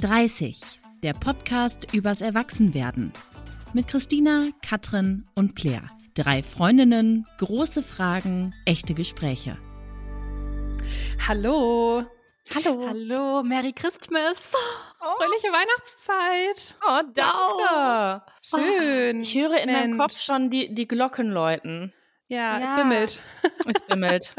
[0.00, 3.12] 30, der Podcast übers Erwachsenwerden.
[3.74, 5.90] Mit Christina, Katrin und Claire.
[6.14, 9.58] Drei Freundinnen, große Fragen, echte Gespräche.
[11.28, 12.02] Hallo.
[12.54, 12.86] Hallo.
[12.88, 14.54] Hallo, Merry Christmas.
[15.02, 15.22] Oh.
[15.22, 16.76] Fröhliche Weihnachtszeit.
[16.82, 18.22] Oh, danke.
[18.40, 19.20] Schön.
[19.20, 19.88] Ich höre in Mensch.
[19.88, 21.92] meinem Kopf schon die, die Glocken läuten.
[22.30, 23.20] Ja, ja, es bimmelt.
[23.66, 24.34] Es bimmelt.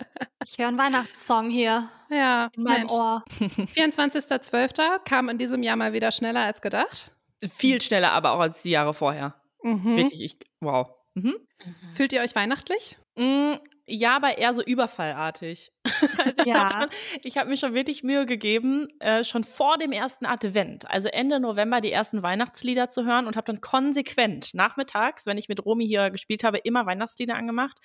[0.45, 1.89] Ich höre einen Weihnachtssong hier.
[2.09, 2.93] Ja, in meinem Mensch.
[2.93, 3.21] Ohr.
[3.27, 4.99] 24.12.
[5.03, 7.11] kam in diesem Jahr mal wieder schneller als gedacht.
[7.57, 9.35] Viel schneller, aber auch als die Jahre vorher.
[9.61, 9.97] Mhm.
[9.97, 10.87] Wirklich, ich, wow.
[11.15, 11.35] Mhm.
[11.93, 12.97] Fühlt ihr euch weihnachtlich?
[13.87, 15.71] Ja, aber eher so überfallartig.
[16.17, 16.85] Also ja.
[17.23, 21.07] ich habe hab mir schon wirklich Mühe gegeben, äh, schon vor dem ersten Advent, also
[21.09, 25.65] Ende November, die ersten Weihnachtslieder zu hören und habe dann konsequent nachmittags, wenn ich mit
[25.65, 27.79] Romy hier gespielt habe, immer Weihnachtslieder angemacht,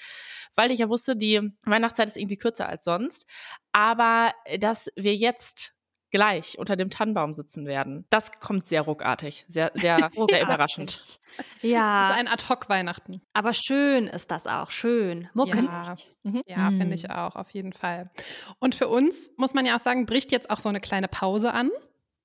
[0.54, 3.26] weil ich ja wusste, die Weihnachtszeit ist irgendwie kürzer als sonst.
[3.72, 5.75] Aber äh, dass wir jetzt
[6.10, 8.06] gleich unter dem Tannenbaum sitzen werden.
[8.10, 11.20] Das kommt sehr ruckartig, sehr, sehr, sehr überraschend.
[11.62, 12.08] Ja.
[12.08, 13.20] Das ist ein Ad-Hoc-Weihnachten.
[13.32, 15.28] Aber schön ist das auch, schön.
[15.34, 15.66] Muckelig.
[15.66, 16.42] Ja, mhm.
[16.46, 16.78] ja mhm.
[16.78, 18.10] finde ich auch, auf jeden Fall.
[18.58, 21.52] Und für uns, muss man ja auch sagen, bricht jetzt auch so eine kleine Pause
[21.52, 21.70] an.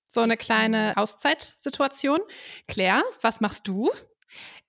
[0.07, 1.01] So eine kleine mhm.
[1.01, 2.19] Auszeitsituation.
[2.67, 3.89] Claire, was machst du?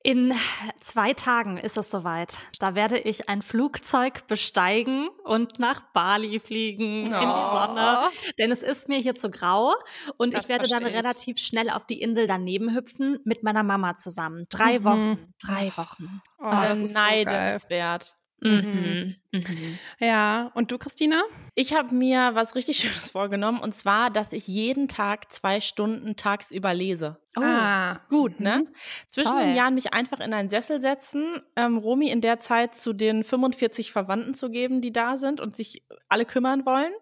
[0.05, 0.35] In
[0.81, 2.39] zwei Tagen ist es soweit.
[2.59, 7.15] Da werde ich ein Flugzeug besteigen und nach Bali fliegen oh.
[7.15, 8.11] in die Sonne.
[8.39, 9.75] Denn es ist mir hier zu grau
[10.17, 13.95] und das ich werde dann relativ schnell auf die Insel daneben hüpfen mit meiner Mama
[13.95, 14.45] zusammen.
[14.51, 14.85] Drei mhm.
[14.85, 15.35] Wochen.
[15.41, 16.21] Drei Wochen.
[16.39, 18.05] Oh, das ist neidenswert.
[18.05, 19.17] So Mhm.
[19.31, 19.41] Mhm.
[19.41, 19.79] mhm.
[19.99, 21.23] Ja, und du, Christina?
[21.55, 26.17] Ich habe mir was richtig Schönes vorgenommen und zwar, dass ich jeden Tag zwei Stunden
[26.17, 27.19] tagsüber lese.
[27.37, 28.67] Oh, ah, gut, ne?
[28.67, 28.75] Mhm.
[29.09, 29.43] Zwischen Toll.
[29.43, 33.25] den Jahren mich einfach in einen Sessel setzen, ähm, Romy in der Zeit zu den
[33.25, 36.93] 45 Verwandten zu geben, die da sind und sich alle kümmern wollen.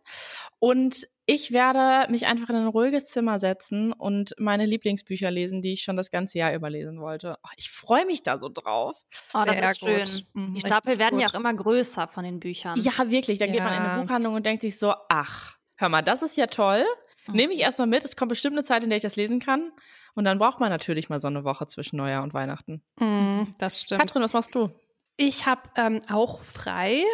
[0.59, 5.75] Und ich werde mich einfach in ein ruhiges Zimmer setzen und meine Lieblingsbücher lesen, die
[5.75, 7.39] ich schon das ganze Jahr überlesen wollte.
[7.45, 9.01] Oh, ich freue mich da so drauf.
[9.33, 9.99] Oh, das Sehr ist schön.
[10.03, 10.25] Gut.
[10.33, 10.55] Mhm.
[10.55, 11.23] Die Stapel werden gut.
[11.23, 12.77] ja auch immer größer von den Büchern.
[12.81, 13.39] Ja, wirklich.
[13.39, 13.55] Dann ja.
[13.55, 16.49] geht man in eine Buchhandlung und denkt sich so, ach, hör mal, das ist ja
[16.49, 16.85] toll.
[17.29, 17.35] Mhm.
[17.35, 18.05] Nehme ich erstmal mit.
[18.05, 19.71] Es kommt bestimmt eine Zeit, in der ich das lesen kann.
[20.17, 22.83] Und dann braucht man natürlich mal so eine Woche zwischen Neujahr und Weihnachten.
[22.99, 24.01] Mhm, das stimmt.
[24.01, 24.71] Katrin, was machst du?
[25.17, 27.05] Ich habe ähm, auch frei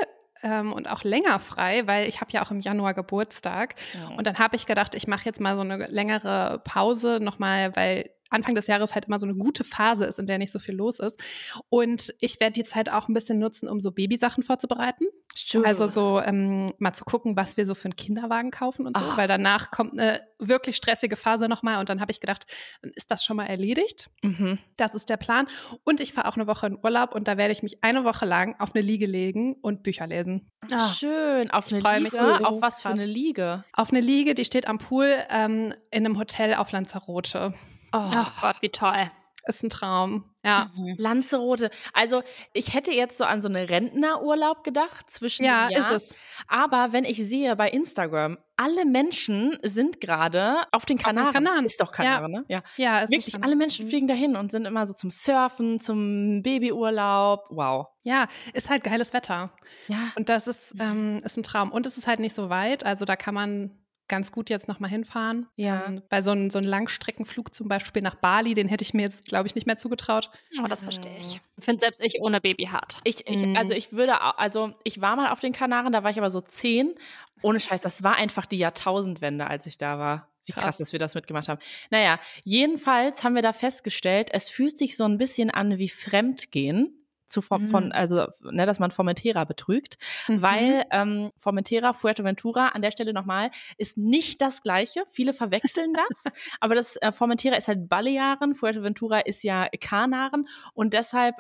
[0.43, 3.75] ähm, und auch länger frei, weil ich habe ja auch im Januar Geburtstag.
[3.95, 4.17] Ja.
[4.17, 8.11] Und dann habe ich gedacht, ich mache jetzt mal so eine längere Pause nochmal, weil
[8.31, 10.75] Anfang des Jahres halt immer so eine gute Phase ist, in der nicht so viel
[10.75, 11.21] los ist.
[11.69, 15.07] Und ich werde die Zeit auch ein bisschen nutzen, um so Babysachen vorzubereiten.
[15.35, 15.67] Sure.
[15.67, 19.05] Also so ähm, mal zu gucken, was wir so für einen Kinderwagen kaufen und so,
[19.05, 19.19] Ach.
[19.19, 22.45] weil danach kommt eine wirklich stressige Phase nochmal und dann habe ich gedacht,
[22.81, 24.09] dann ist das schon mal erledigt.
[24.23, 24.59] Mhm.
[24.77, 25.47] Das ist der Plan.
[25.85, 28.25] Und ich fahre auch eine Woche in Urlaub und da werde ich mich eine Woche
[28.25, 30.51] lang auf eine Liege legen und Bücher lesen.
[30.73, 32.11] Ach, schön, auf eine Liege.
[32.13, 33.65] So auf was für eine Liege?
[33.73, 37.53] Auf eine Liege, die steht am Pool ähm, in einem Hotel auf Lanzarote.
[37.97, 38.11] Oh.
[38.13, 39.11] Ach Gott, wie toll.
[39.49, 40.25] Ist ein Traum.
[40.45, 40.73] Ja.
[40.75, 40.97] Mhm.
[40.99, 41.71] Lanzarote.
[41.93, 46.17] Also, ich hätte jetzt so an so einen Rentnerurlaub gedacht zwischen Ja, ist es.
[46.49, 51.29] Aber wenn ich sehe bei Instagram, alle Menschen sind gerade auf den Kanaren.
[51.29, 51.65] Auf den Kanaren.
[51.65, 52.39] Ist doch Kanaren, ja.
[52.41, 52.45] ne?
[52.49, 52.63] Ja.
[52.77, 53.91] Ja, ist Wirklich, alle Menschen mhm.
[53.91, 57.47] fliegen dahin und sind immer so zum Surfen, zum Babyurlaub.
[57.51, 57.87] Wow.
[58.03, 59.53] Ja, ist halt geiles Wetter.
[59.87, 60.11] Ja.
[60.17, 61.71] Und das ist, ähm, ist ein Traum.
[61.71, 62.85] Und es ist halt nicht so weit.
[62.85, 63.79] Also, da kann man
[64.09, 65.47] ganz gut jetzt nochmal hinfahren.
[65.57, 65.87] Ja.
[65.87, 69.03] Ähm, weil so ein, so ein Langstreckenflug zum Beispiel nach Bali, den hätte ich mir
[69.03, 70.31] jetzt, glaube ich, nicht mehr zugetraut.
[70.63, 71.41] Oh, das verstehe ich.
[71.57, 73.01] Ich finde selbst ich ohne Baby hart.
[73.05, 73.57] Ich, ich, mhm.
[73.57, 76.41] also ich würde, also ich war mal auf den Kanaren, da war ich aber so
[76.41, 76.95] zehn.
[77.43, 80.29] Ohne Scheiß, das war einfach die Jahrtausendwende, als ich da war.
[80.47, 81.61] Wie krass, krass, dass wir das mitgemacht haben.
[81.91, 87.06] Naja, jedenfalls haben wir da festgestellt, es fühlt sich so ein bisschen an wie Fremdgehen
[87.27, 87.93] zu von, mhm.
[87.93, 89.99] also ne, dass man Formentera betrügt,
[90.29, 90.43] mhm.
[90.43, 95.05] weil ähm, Formentera, Fuerteventura an der Stelle nochmal ist nicht das gleiche.
[95.11, 100.45] Viele verwechseln das, aber das äh, Formentera ist halt Balearen, Fuerteventura ist ja Kanaren
[100.75, 101.37] und deshalb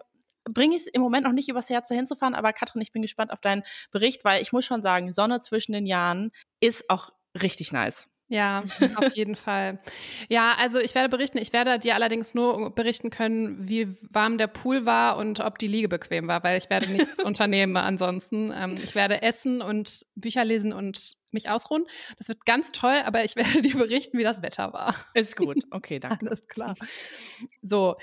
[0.48, 2.92] bringe ich es im Moment noch nicht übers Herz dahin zu fahren, aber Katrin, ich
[2.92, 6.30] bin gespannt auf deinen Bericht, weil ich muss schon sagen, Sonne zwischen den Jahren
[6.60, 7.10] ist auch
[7.40, 8.08] richtig nice.
[8.28, 8.64] Ja,
[8.96, 9.78] auf jeden Fall.
[10.28, 11.38] Ja, also ich werde berichten.
[11.38, 15.68] Ich werde dir allerdings nur berichten können, wie warm der Pool war und ob die
[15.68, 18.52] Liege bequem war, weil ich werde nichts unternehmen ansonsten.
[18.54, 21.84] Ähm, ich werde essen und Bücher lesen und mich ausruhen.
[22.18, 24.96] Das wird ganz toll, aber ich werde dir berichten, wie das Wetter war.
[25.14, 25.62] Ist gut.
[25.70, 26.26] Okay, danke.
[26.26, 26.74] Alles klar.
[27.62, 27.96] So,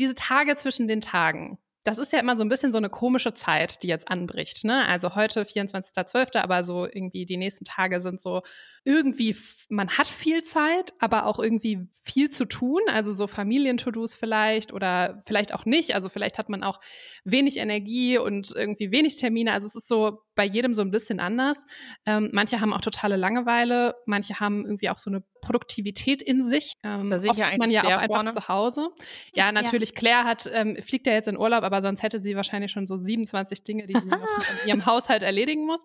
[0.00, 3.34] diese Tage zwischen den Tagen das ist ja immer so ein bisschen so eine komische
[3.34, 4.64] Zeit, die jetzt anbricht.
[4.64, 4.86] Ne?
[4.86, 8.42] Also heute 24.12., aber so irgendwie die nächsten Tage sind so
[8.84, 9.36] irgendwie,
[9.68, 12.80] man hat viel Zeit, aber auch irgendwie viel zu tun.
[12.88, 15.94] Also so Familien-To-Dos vielleicht oder vielleicht auch nicht.
[15.94, 16.80] Also vielleicht hat man auch
[17.24, 19.52] wenig Energie und irgendwie wenig Termine.
[19.52, 21.66] Also es ist so bei jedem so ein bisschen anders.
[22.06, 26.74] Ähm, manche haben auch totale Langeweile, manche haben irgendwie auch so eine Produktivität in sich.
[26.82, 28.30] Ähm, da sehe ich ja ist man ja auch einfach vorne.
[28.30, 28.90] zu Hause.
[29.34, 32.70] Ja, natürlich, Claire hat, ähm, fliegt ja jetzt in Urlaub, aber sonst hätte sie wahrscheinlich
[32.70, 34.00] schon so 27 Dinge, die sie
[34.62, 35.84] in ihrem Haushalt erledigen muss.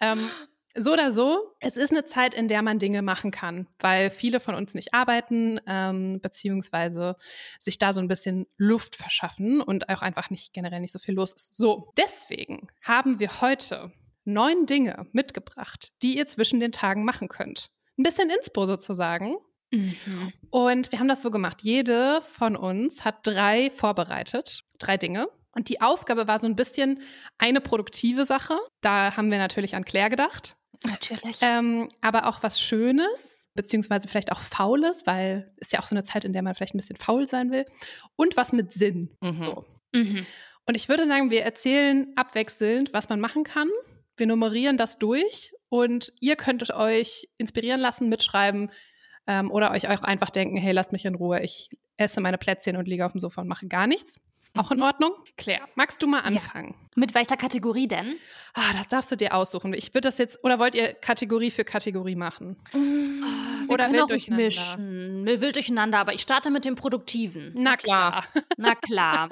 [0.00, 0.30] Ähm,
[0.76, 4.38] so oder so, es ist eine Zeit, in der man Dinge machen kann, weil viele
[4.38, 7.16] von uns nicht arbeiten, ähm, beziehungsweise
[7.58, 11.14] sich da so ein bisschen Luft verschaffen und auch einfach nicht generell nicht so viel
[11.14, 11.56] los ist.
[11.56, 13.92] So, deswegen haben wir heute
[14.24, 17.70] neun Dinge mitgebracht, die ihr zwischen den Tagen machen könnt.
[18.00, 19.36] Ein bisschen Inspo sozusagen.
[19.72, 20.32] Mhm.
[20.48, 21.58] Und wir haben das so gemacht.
[21.60, 25.28] Jede von uns hat drei vorbereitet, drei Dinge.
[25.52, 27.02] Und die Aufgabe war so ein bisschen
[27.36, 28.56] eine produktive Sache.
[28.80, 30.56] Da haben wir natürlich an Claire gedacht.
[30.86, 31.36] Natürlich.
[31.42, 36.04] Ähm, aber auch was Schönes, beziehungsweise vielleicht auch Faules, weil es ja auch so eine
[36.04, 37.66] Zeit, in der man vielleicht ein bisschen faul sein will.
[38.16, 39.14] Und was mit Sinn.
[39.20, 39.40] Mhm.
[39.40, 39.64] So.
[39.92, 40.24] Mhm.
[40.66, 43.68] Und ich würde sagen, wir erzählen abwechselnd, was man machen kann.
[44.16, 48.70] Wir nummerieren das durch und ihr könntet euch inspirieren lassen, mitschreiben
[49.26, 52.76] ähm, oder euch auch einfach denken, hey, lasst mich in Ruhe, ich esse meine Plätzchen
[52.76, 54.20] und liege auf dem Sofa und mache gar nichts.
[54.40, 54.84] Ist auch in Mhm.
[54.84, 55.12] Ordnung.
[55.36, 56.74] Claire, magst du mal anfangen?
[56.96, 58.16] Mit welcher Kategorie denn?
[58.54, 59.74] Ah, das darfst du dir aussuchen.
[59.74, 62.56] Ich würde das jetzt, oder wollt ihr Kategorie für Kategorie machen?
[62.72, 64.44] Wir Oder können wild durcheinander.
[64.46, 65.26] mischen.
[65.26, 67.52] Wir wild durcheinander, aber ich starte mit dem Produktiven.
[67.54, 68.24] Na klar.
[68.56, 69.28] Na klar.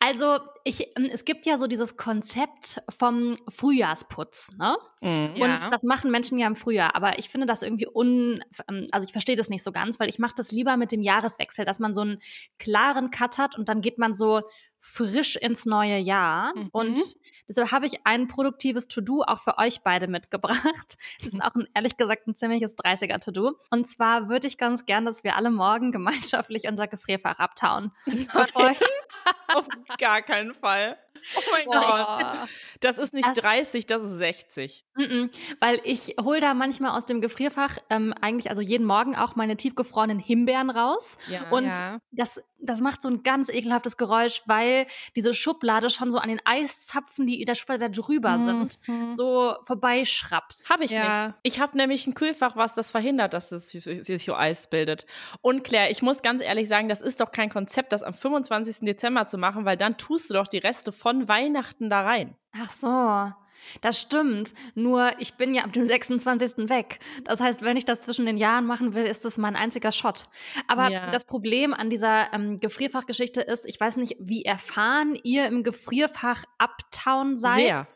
[0.00, 4.76] Also, ich, ähm, es gibt ja so dieses Konzept vom Frühjahrsputz, ne?
[5.00, 5.44] Ja.
[5.44, 9.06] Und das machen Menschen ja im Frühjahr, aber ich finde das irgendwie un, ähm, also
[9.06, 11.78] ich verstehe das nicht so ganz, weil ich mache das lieber mit dem Jahreswechsel, dass
[11.78, 12.18] man so einen
[12.58, 14.37] klaren Cut hat und dann geht man so
[14.80, 16.56] frisch ins neue Jahr.
[16.56, 16.68] Mhm.
[16.72, 16.98] Und
[17.48, 20.96] deshalb habe ich ein produktives To-Do auch für euch beide mitgebracht.
[21.22, 23.58] Das ist auch ein, ehrlich gesagt ein ziemliches 30er-To-Do.
[23.70, 27.92] Und zwar würde ich ganz gern, dass wir alle morgen gemeinschaftlich unser Gefrierfach abtauen.
[28.06, 28.28] Ich,
[29.54, 29.66] Auf
[29.98, 30.96] gar keinen Fall.
[31.36, 31.74] Oh mein Gott.
[31.74, 32.48] Boah.
[32.80, 34.84] Das ist nicht Das- 30, das ist 60.
[34.96, 35.30] Mm -mm,
[35.60, 39.56] weil ich hole da manchmal aus dem Gefrierfach ähm, eigentlich also jeden Morgen auch meine
[39.56, 41.18] tiefgefrorenen Himbeeren raus.
[41.28, 41.48] Ja.
[41.50, 41.98] Und Ja.
[42.12, 44.86] das, das macht so ein ganz ekelhaftes Geräusch, weil
[45.16, 49.10] diese Schublade schon so an den Eiszapfen, die in der Schublade da drüber sind, Mhm.
[49.10, 50.54] so vorbeischrappt.
[50.70, 51.26] Habe ich Ja.
[51.28, 51.36] nicht.
[51.42, 55.06] Ich habe nämlich ein Kühlfach, was das verhindert, dass es sich so Eis bildet.
[55.40, 58.80] Und Claire, ich muss ganz ehrlich sagen, das ist doch kein Konzept, das am 25.
[58.86, 62.34] Dezember zu machen, weil dann tust du doch die Reste von Weihnachten da rein.
[62.52, 63.32] Ach so.
[63.80, 64.54] Das stimmt.
[64.74, 66.68] Nur ich bin ja ab dem 26.
[66.68, 67.00] weg.
[67.24, 70.26] Das heißt, wenn ich das zwischen den Jahren machen will, ist das mein einziger Shot.
[70.68, 71.10] Aber Ja.
[71.10, 76.44] das Problem an dieser ähm, Gefrierfachgeschichte ist, ich weiß nicht, wie erfahren ihr im Gefrierfach
[76.58, 77.56] Uptown seid.
[77.56, 77.86] Sehr.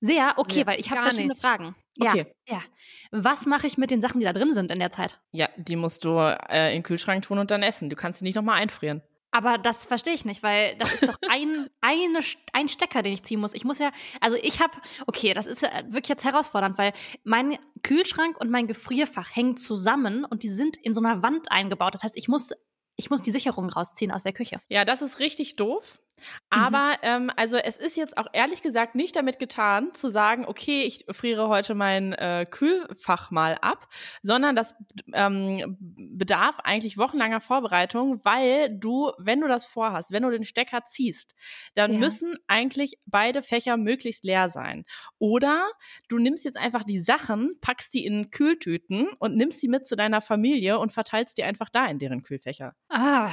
[0.00, 0.32] Sehr?
[0.36, 0.66] Okay, Sehr.
[0.66, 1.42] weil ich habe verschiedene nicht.
[1.42, 1.76] Fragen.
[2.00, 2.26] Okay.
[2.48, 2.62] Ja, ja.
[3.10, 5.20] Was mache ich mit den Sachen, die da drin sind in der Zeit?
[5.32, 7.90] Ja, die musst du äh, in den Kühlschrank tun und dann essen.
[7.90, 9.02] Du kannst sie nicht nochmal einfrieren.
[9.32, 12.20] Aber das verstehe ich nicht, weil das ist doch ein, eine,
[12.52, 13.54] ein Stecker, den ich ziehen muss.
[13.54, 13.90] Ich muss ja,
[14.20, 14.74] also ich habe,
[15.06, 16.92] okay, das ist ja wirklich jetzt herausfordernd, weil
[17.24, 21.94] mein Kühlschrank und mein Gefrierfach hängen zusammen und die sind in so einer Wand eingebaut.
[21.94, 22.52] Das heißt, ich muss,
[22.96, 24.60] ich muss die Sicherung rausziehen aus der Küche.
[24.68, 25.98] Ja, das ist richtig doof.
[26.50, 30.82] Aber ähm, also es ist jetzt auch ehrlich gesagt nicht damit getan, zu sagen, okay,
[30.82, 33.88] ich friere heute mein äh, Kühlfach mal ab,
[34.22, 34.74] sondern das
[35.14, 40.82] ähm, bedarf eigentlich wochenlanger Vorbereitung, weil du, wenn du das vorhast, wenn du den Stecker
[40.88, 41.34] ziehst,
[41.74, 41.98] dann Ja.
[41.98, 44.84] müssen eigentlich beide Fächer möglichst leer sein.
[45.18, 45.66] Oder
[46.08, 49.96] du nimmst jetzt einfach die Sachen, packst die in Kühltüten und nimmst die mit zu
[49.96, 52.74] deiner Familie und verteilst die einfach da in deren Kühlfächer.
[52.88, 53.32] Ah,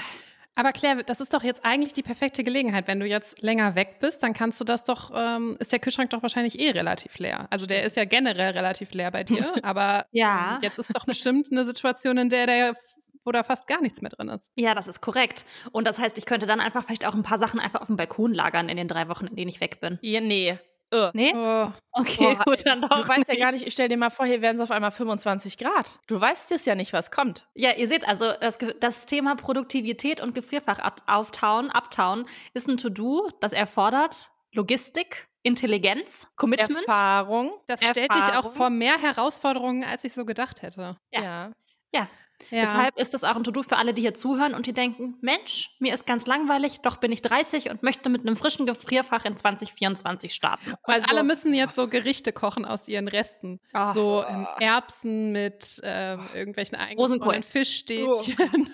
[0.55, 2.87] Aber Claire, das ist doch jetzt eigentlich die perfekte Gelegenheit.
[2.87, 6.09] Wenn du jetzt länger weg bist, dann kannst du das doch, ähm, ist der Kühlschrank
[6.09, 7.47] doch wahrscheinlich eh relativ leer.
[7.49, 10.55] Also der ist ja generell relativ leer bei dir, aber Ja.
[10.55, 12.75] ähm, jetzt ist doch bestimmt eine Situation, in der der,
[13.23, 14.51] wo da fast gar nichts mehr drin ist.
[14.57, 15.45] ja, das ist korrekt.
[15.71, 17.95] Und das heißt, ich könnte dann einfach vielleicht auch ein paar Sachen einfach auf dem
[17.97, 19.97] Balkon lagern in den drei Wochen, in denen ich weg bin.
[20.01, 20.57] Ja, nee.
[20.91, 21.11] Äh.
[21.13, 21.33] Nee?
[21.35, 21.71] Oh.
[21.91, 22.89] Okay, Boah, gut, dann doch.
[22.89, 24.91] Du weißt ja gar nicht, ich stell dir mal vor, hier wären es auf einmal
[24.91, 25.99] 25 Grad.
[26.07, 27.47] Du weißt jetzt ja nicht, was kommt.
[27.55, 33.29] Ja, ihr seht also, das, das Thema Produktivität und Gefrierfach auftauen, abtauen ist ein To-Do,
[33.39, 36.87] das erfordert Logistik, Intelligenz, Commitment.
[36.87, 37.53] Erfahrung.
[37.67, 38.53] Das stellt dich auch Erfahrung.
[38.53, 40.97] vor mehr Herausforderungen, als ich so gedacht hätte.
[41.11, 41.21] Ja.
[41.21, 41.51] Ja.
[41.93, 42.07] Ja.
[42.51, 42.61] Ja.
[42.61, 45.69] Deshalb ist das auch ein To-Do für alle, die hier zuhören und die denken, Mensch,
[45.79, 49.37] mir ist ganz langweilig, doch bin ich 30 und möchte mit einem frischen Gefrierfach in
[49.37, 50.71] 2024 starten.
[50.71, 53.59] Und Also- alle müssen jetzt so Gerichte kochen aus ihren Resten.
[53.73, 53.93] Ach.
[53.93, 57.33] so ähm, Erbsen mit ähm, irgendwelchen Rosenkohl.
[57.35, 58.37] eingefrorenen Fischstäbchen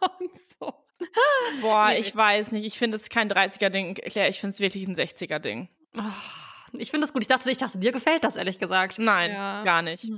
[0.00, 0.72] und so.
[1.62, 2.64] Boah, ich weiß nicht.
[2.64, 4.28] Ich finde es kein 30er-Ding, Claire.
[4.28, 5.68] Ich finde es wirklich ein 60er-Ding.
[5.96, 6.00] Oh,
[6.74, 7.22] ich finde das gut.
[7.22, 8.98] Ich dachte, ich dachte, dir gefällt das, ehrlich gesagt.
[8.98, 9.62] Nein, Ja.
[9.64, 10.08] gar nicht.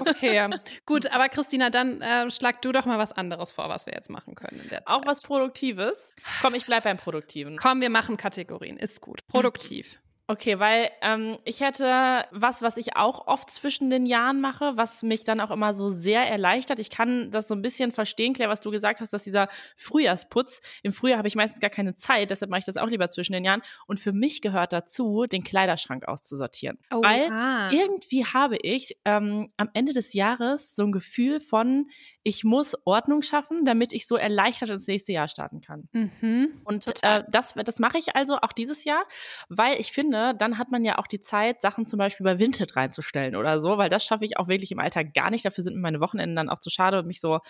[0.00, 0.54] Okay, ähm,
[0.86, 4.10] gut, aber Christina, dann äh, schlag du doch mal was anderes vor, was wir jetzt
[4.10, 4.88] machen können in der Zeit.
[4.88, 6.14] Auch was Produktives.
[6.42, 7.56] Komm, ich bleib beim Produktiven.
[7.56, 8.76] Komm, wir machen Kategorien.
[8.76, 9.26] Ist gut.
[9.28, 10.00] Produktiv.
[10.30, 15.02] Okay, weil ähm, ich hätte was, was ich auch oft zwischen den Jahren mache, was
[15.02, 16.78] mich dann auch immer so sehr erleichtert.
[16.78, 20.60] Ich kann das so ein bisschen verstehen, Claire, was du gesagt hast, dass dieser Frühjahrsputz,
[20.84, 23.32] im Frühjahr habe ich meistens gar keine Zeit, deshalb mache ich das auch lieber zwischen
[23.32, 23.62] den Jahren.
[23.88, 26.78] Und für mich gehört dazu, den Kleiderschrank auszusortieren.
[26.92, 27.68] Oh, weil ah.
[27.72, 31.90] irgendwie habe ich ähm, am Ende des Jahres so ein Gefühl von,
[32.22, 35.88] ich muss Ordnung schaffen, damit ich so erleichtert ins nächste Jahr starten kann.
[35.92, 39.04] Mhm, und äh, das, das mache ich also auch dieses Jahr,
[39.48, 42.76] weil ich finde, dann hat man ja auch die Zeit, Sachen zum Beispiel bei Vinted
[42.76, 45.44] reinzustellen oder so, weil das schaffe ich auch wirklich im Alltag gar nicht.
[45.44, 47.40] Dafür sind mir meine Wochenenden dann auch zu schade, mich so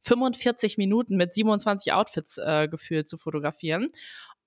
[0.00, 3.90] 45 Minuten mit 27 Outfits äh, gefühlt zu fotografieren.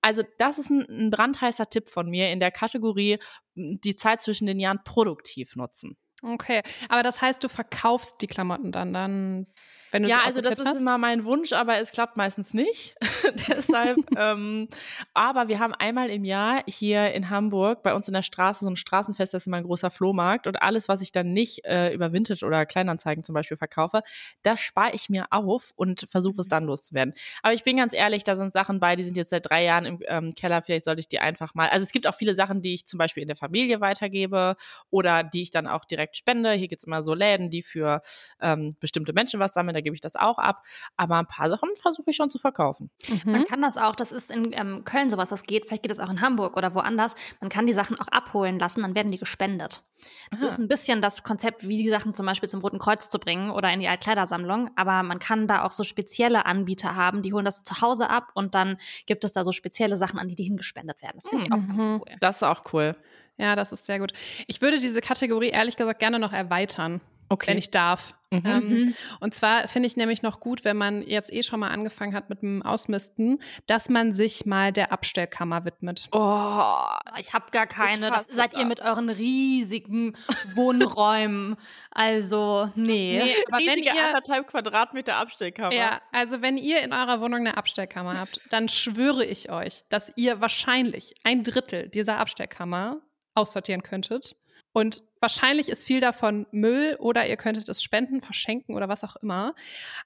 [0.02, 3.18] Also das ist ein, ein brandheißer Tipp von mir in der Kategorie
[3.54, 5.96] die Zeit zwischen den Jahren produktiv nutzen.
[6.22, 9.46] Okay, aber das heißt, du verkaufst die Klamotten dann, dann
[9.90, 10.76] wenn du ja, also das hast?
[10.76, 12.94] ist immer mein Wunsch, aber es klappt meistens nicht.
[13.48, 14.68] Deshalb, ähm,
[15.14, 18.70] aber wir haben einmal im Jahr hier in Hamburg bei uns in der Straße so
[18.70, 21.92] ein Straßenfest, das ist immer ein großer Flohmarkt und alles, was ich dann nicht äh,
[21.92, 24.02] über Vintage oder Kleinanzeigen zum Beispiel verkaufe,
[24.42, 26.50] das spare ich mir auf und versuche es mhm.
[26.50, 27.14] dann loszuwerden.
[27.42, 29.86] Aber ich bin ganz ehrlich, da sind Sachen bei, die sind jetzt seit drei Jahren
[29.86, 32.62] im ähm, Keller, vielleicht sollte ich die einfach mal, also es gibt auch viele Sachen,
[32.62, 34.56] die ich zum Beispiel in der Familie weitergebe
[34.90, 36.52] oder die ich dann auch direkt spende.
[36.52, 38.02] Hier gibt es immer so Läden, die für
[38.40, 40.62] ähm, bestimmte Menschen was sammeln da gebe ich das auch ab.
[40.96, 42.90] Aber ein paar Sachen versuche ich schon zu verkaufen.
[43.08, 43.32] Mhm.
[43.32, 45.98] Man kann das auch, das ist in ähm, Köln sowas, das geht, vielleicht geht es
[45.98, 47.14] auch in Hamburg oder woanders.
[47.40, 49.82] Man kann die Sachen auch abholen lassen, dann werden die gespendet.
[50.30, 50.48] Das Aha.
[50.48, 53.50] ist ein bisschen das Konzept, wie die Sachen zum Beispiel zum Roten Kreuz zu bringen
[53.50, 54.70] oder in die Altkleidersammlung.
[54.76, 58.30] Aber man kann da auch so spezielle Anbieter haben, die holen das zu Hause ab
[58.34, 61.16] und dann gibt es da so spezielle Sachen, an die die hingespendet werden.
[61.16, 61.68] Das finde ich auch mhm.
[61.68, 62.16] ganz cool.
[62.20, 62.96] Das ist auch cool.
[63.36, 64.12] Ja, das ist sehr gut.
[64.46, 67.00] Ich würde diese Kategorie ehrlich gesagt gerne noch erweitern.
[67.32, 67.52] Okay.
[67.52, 68.14] Wenn ich darf.
[68.32, 68.42] Mhm.
[68.44, 68.94] Ähm, mhm.
[69.20, 72.28] und zwar finde ich nämlich noch gut, wenn man jetzt eh schon mal angefangen hat
[72.28, 76.08] mit dem Ausmisten, dass man sich mal der Abstellkammer widmet.
[76.12, 76.86] Oh,
[77.20, 78.10] ich habe gar keine.
[78.10, 80.16] Das seid ihr mit euren riesigen
[80.54, 81.56] Wohnräumen.
[81.92, 83.20] Also, nee.
[83.22, 85.74] nee aber Riesige wenn ihr, anderthalb Quadratmeter Abstellkammer.
[85.74, 90.12] Ja, also wenn ihr in eurer Wohnung eine Abstellkammer habt, dann schwöre ich euch, dass
[90.16, 93.00] ihr wahrscheinlich ein Drittel dieser Abstellkammer
[93.34, 94.36] aussortieren könntet.
[94.72, 99.16] Und wahrscheinlich ist viel davon Müll oder ihr könntet es spenden, verschenken oder was auch
[99.16, 99.54] immer.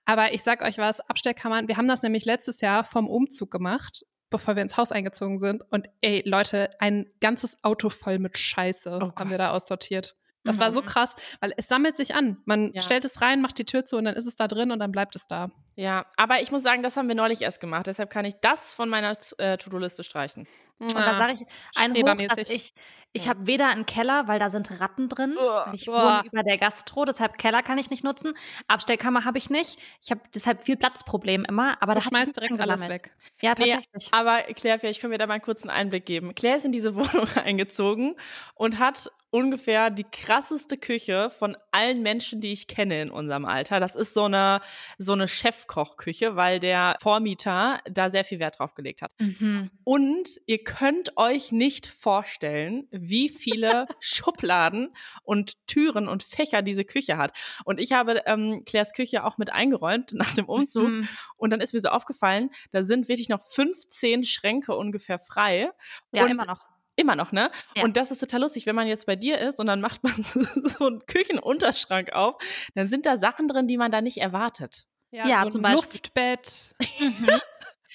[0.04, 4.06] Aber ich sag euch was, Abstellkammern, wir haben das nämlich letztes Jahr vom Umzug gemacht,
[4.30, 5.62] bevor wir ins Haus eingezogen sind.
[5.70, 10.16] Und ey, Leute, ein ganzes Auto voll mit Scheiße oh haben wir da aussortiert.
[10.44, 10.60] Das mhm.
[10.60, 10.86] war so mhm.
[10.86, 12.38] krass, weil es sammelt sich an.
[12.44, 12.80] Man ja.
[12.80, 14.92] stellt es rein, macht die Tür zu und dann ist es da drin und dann
[14.92, 15.50] bleibt es da.
[15.76, 17.88] Ja, aber ich muss sagen, das haben wir neulich erst gemacht.
[17.88, 20.46] Deshalb kann ich das von meiner äh, To-Do-Liste streichen.
[20.78, 21.46] Und da sage ich
[21.76, 22.74] ein Hoch, dass ich,
[23.12, 25.36] ich habe weder einen Keller, weil da sind Ratten drin.
[25.38, 28.34] Oh, ich wohne über der Gastro, deshalb Keller kann ich nicht nutzen.
[28.68, 29.80] Abstellkammer habe ich nicht.
[30.02, 31.80] Ich habe deshalb viel Platzproblem immer.
[31.80, 33.12] Aber du da schmeißt direkt alles weg.
[33.40, 33.86] Ja, tatsächlich.
[33.94, 36.34] Nee, aber Claire, vielleicht können wir da mal kurz einen Einblick geben.
[36.34, 38.16] Claire ist in diese Wohnung eingezogen
[38.54, 43.80] und hat ungefähr die krasseste Küche von allen Menschen, die ich kenne in unserem Alter.
[43.80, 44.60] Das ist so eine,
[44.96, 49.10] so eine Chefkochküche, weil der Vormieter da sehr viel Wert drauf gelegt hat.
[49.18, 49.72] Mhm.
[49.82, 54.92] Und ihr könnt euch nicht vorstellen, wie viele Schubladen
[55.24, 57.36] und Türen und Fächer diese Küche hat.
[57.64, 60.88] Und ich habe ähm, Claires Küche auch mit eingeräumt nach dem Umzug.
[60.88, 61.08] Mhm.
[61.36, 65.72] Und dann ist mir so aufgefallen, da sind wirklich noch 15 Schränke ungefähr frei.
[66.12, 66.73] Ja, und immer noch.
[66.96, 67.50] Immer noch, ne?
[67.76, 67.84] Ja.
[67.84, 70.14] Und das ist total lustig, wenn man jetzt bei dir ist und dann macht man
[70.22, 72.36] so einen Küchenunterschrank auf,
[72.74, 74.86] dann sind da Sachen drin, die man da nicht erwartet.
[75.10, 75.90] Ja, ja so zum Beispiel.
[75.90, 76.74] Luftbett.
[77.00, 77.28] Mhm.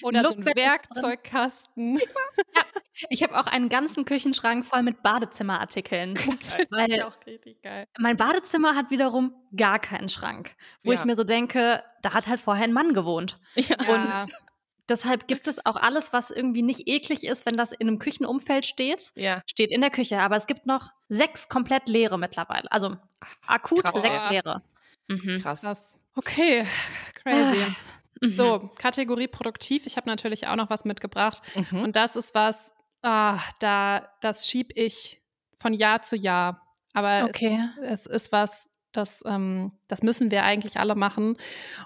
[0.02, 1.96] Oder so ein Werkzeugkasten.
[1.96, 2.62] ja,
[3.10, 6.14] ich habe auch einen ganzen Küchenschrank voll mit Badezimmerartikeln.
[6.14, 7.86] Das finde ich auch richtig geil.
[7.98, 10.98] Mein Badezimmer hat wiederum gar keinen Schrank, wo ja.
[10.98, 13.38] ich mir so denke, da hat halt vorher ein Mann gewohnt.
[13.56, 13.76] Ja.
[13.88, 14.12] Und
[14.90, 18.66] Deshalb gibt es auch alles, was irgendwie nicht eklig ist, wenn das in einem Küchenumfeld
[18.66, 19.40] steht, ja.
[19.46, 20.20] steht in der Küche.
[20.20, 22.70] Aber es gibt noch sechs komplett leere mittlerweile.
[22.72, 22.96] Also
[23.46, 24.02] akut Krass.
[24.02, 24.62] sechs leere.
[25.06, 25.40] Mhm.
[25.42, 25.60] Krass.
[25.60, 26.00] Krass.
[26.16, 26.66] Okay,
[27.14, 27.64] crazy.
[28.20, 28.34] Mhm.
[28.34, 29.86] So, Kategorie produktiv.
[29.86, 31.40] Ich habe natürlich auch noch was mitgebracht.
[31.54, 31.82] Mhm.
[31.82, 35.22] Und das ist was, ah, da, das schieb ich
[35.56, 36.66] von Jahr zu Jahr.
[36.92, 37.60] Aber okay.
[37.80, 41.36] es, es ist was, das, ähm, das müssen wir eigentlich alle machen.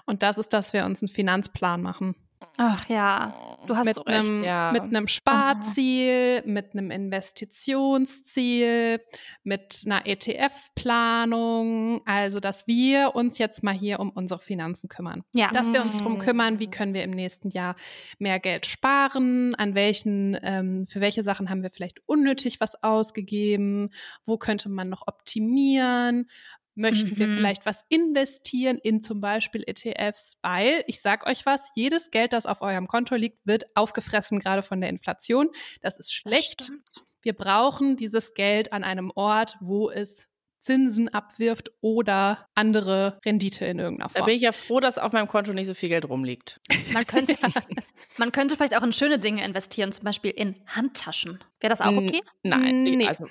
[0.05, 2.15] Und das ist, dass wir uns einen Finanzplan machen.
[2.57, 3.33] Ach ja,
[3.67, 4.71] du hast mit so recht, einem, ja.
[4.71, 6.49] Mit einem Sparziel, Aha.
[6.49, 9.01] mit einem Investitionsziel,
[9.43, 12.01] mit einer ETF-Planung.
[12.05, 15.23] Also, dass wir uns jetzt mal hier um unsere Finanzen kümmern.
[15.33, 15.51] Ja.
[15.51, 17.75] Dass wir uns darum kümmern, wie können wir im nächsten Jahr
[18.19, 23.89] mehr Geld sparen, an welchen, ähm, für welche Sachen haben wir vielleicht unnötig was ausgegeben,
[24.25, 26.29] wo könnte man noch optimieren,
[26.75, 27.17] Möchten mhm.
[27.17, 30.37] wir vielleicht was investieren in zum Beispiel ETFs?
[30.41, 34.61] Weil, ich sag euch was, jedes Geld, das auf eurem Konto liegt, wird aufgefressen, gerade
[34.61, 35.49] von der Inflation.
[35.81, 36.69] Das ist schlecht.
[36.69, 40.29] Das wir brauchen dieses Geld an einem Ort, wo es
[40.59, 44.21] Zinsen abwirft oder andere Rendite in irgendeiner Form.
[44.21, 46.59] Da bin ich ja froh, dass auf meinem Konto nicht so viel Geld rumliegt.
[46.91, 47.35] Man könnte,
[48.17, 51.39] man könnte vielleicht auch in schöne Dinge investieren, zum Beispiel in Handtaschen.
[51.59, 52.21] Wäre das auch okay?
[52.43, 53.07] Nein, nee.
[53.07, 53.27] also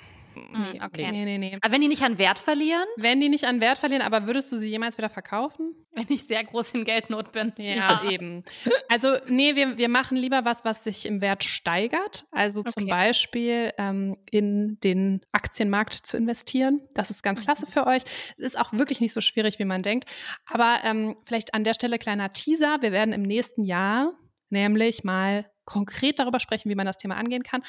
[0.50, 1.10] Mhm, okay.
[1.10, 1.58] Nee, nee, nee.
[1.60, 2.84] Aber wenn die nicht an Wert verlieren?
[2.96, 5.74] Wenn die nicht an Wert verlieren, aber würdest du sie jemals wieder verkaufen?
[5.92, 7.52] Wenn ich sehr groß in Geldnot bin.
[7.56, 8.10] Ja, ja.
[8.10, 8.44] eben.
[8.88, 12.26] Also, nee, wir, wir machen lieber was, was sich im Wert steigert.
[12.30, 12.70] Also okay.
[12.78, 16.80] zum Beispiel ähm, in den Aktienmarkt zu investieren.
[16.94, 17.70] Das ist ganz klasse mhm.
[17.70, 18.02] für euch.
[18.36, 20.08] Es ist auch wirklich nicht so schwierig, wie man denkt.
[20.46, 22.78] Aber ähm, vielleicht an der Stelle kleiner Teaser.
[22.80, 24.12] Wir werden im nächsten Jahr
[24.50, 27.62] nämlich mal konkret darüber sprechen, wie man das Thema angehen kann.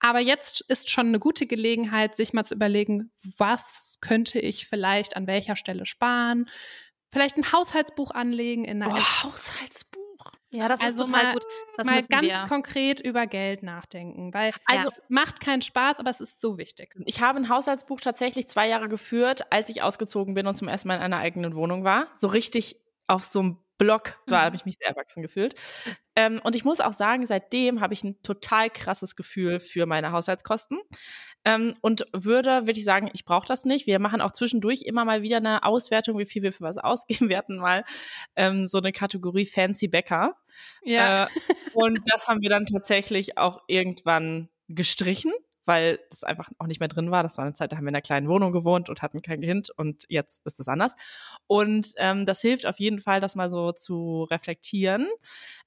[0.00, 5.16] Aber jetzt ist schon eine gute Gelegenheit, sich mal zu überlegen, was könnte ich vielleicht
[5.16, 6.48] an welcher Stelle sparen?
[7.12, 10.02] Vielleicht ein Haushaltsbuch anlegen in einer oh, Haushaltsbuch.
[10.50, 11.44] Ja, das also ist total mal, gut.
[11.76, 12.46] Das mal ganz wir.
[12.46, 14.88] konkret über Geld nachdenken, weil also ja.
[14.88, 16.94] es macht keinen Spaß, aber es ist so wichtig.
[17.06, 20.88] Ich habe ein Haushaltsbuch tatsächlich zwei Jahre geführt, als ich ausgezogen bin und zum ersten
[20.88, 22.08] Mal in einer eigenen Wohnung war.
[22.16, 24.18] So richtig auf so einem Block.
[24.26, 24.42] Da mhm.
[24.42, 25.54] habe ich mich sehr erwachsen gefühlt.
[26.14, 30.12] Ähm, und ich muss auch sagen, seitdem habe ich ein total krasses Gefühl für meine
[30.12, 30.78] Haushaltskosten.
[31.44, 33.86] Ähm, und würde, würde ich sagen, ich brauche das nicht.
[33.86, 37.28] Wir machen auch zwischendurch immer mal wieder eine Auswertung, wie viel wir für was ausgeben.
[37.28, 37.84] Wir hatten mal
[38.36, 40.36] ähm, so eine Kategorie Fancy Bäcker.
[40.82, 41.24] Ja.
[41.24, 41.28] Äh,
[41.72, 45.32] und das haben wir dann tatsächlich auch irgendwann gestrichen
[45.64, 47.22] weil das einfach auch nicht mehr drin war.
[47.22, 49.40] Das war eine Zeit, da haben wir in einer kleinen Wohnung gewohnt und hatten kein
[49.40, 50.94] Kind und jetzt ist es anders.
[51.46, 55.08] Und ähm, das hilft auf jeden Fall, das mal so zu reflektieren.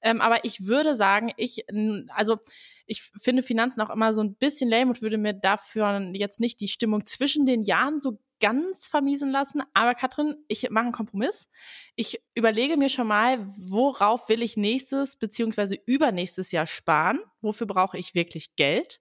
[0.02, 1.64] Ähm, aber ich würde sagen, ich,
[2.14, 2.38] also
[2.86, 6.60] ich finde Finanzen auch immer so ein bisschen lame und würde mir dafür jetzt nicht
[6.60, 9.62] die Stimmung zwischen den Jahren so ganz vermiesen lassen.
[9.74, 11.48] Aber Katrin, ich mache einen Kompromiss.
[11.94, 17.20] Ich überlege mir schon mal, worauf will ich nächstes beziehungsweise übernächstes Jahr sparen?
[17.40, 19.00] Wofür brauche ich wirklich Geld?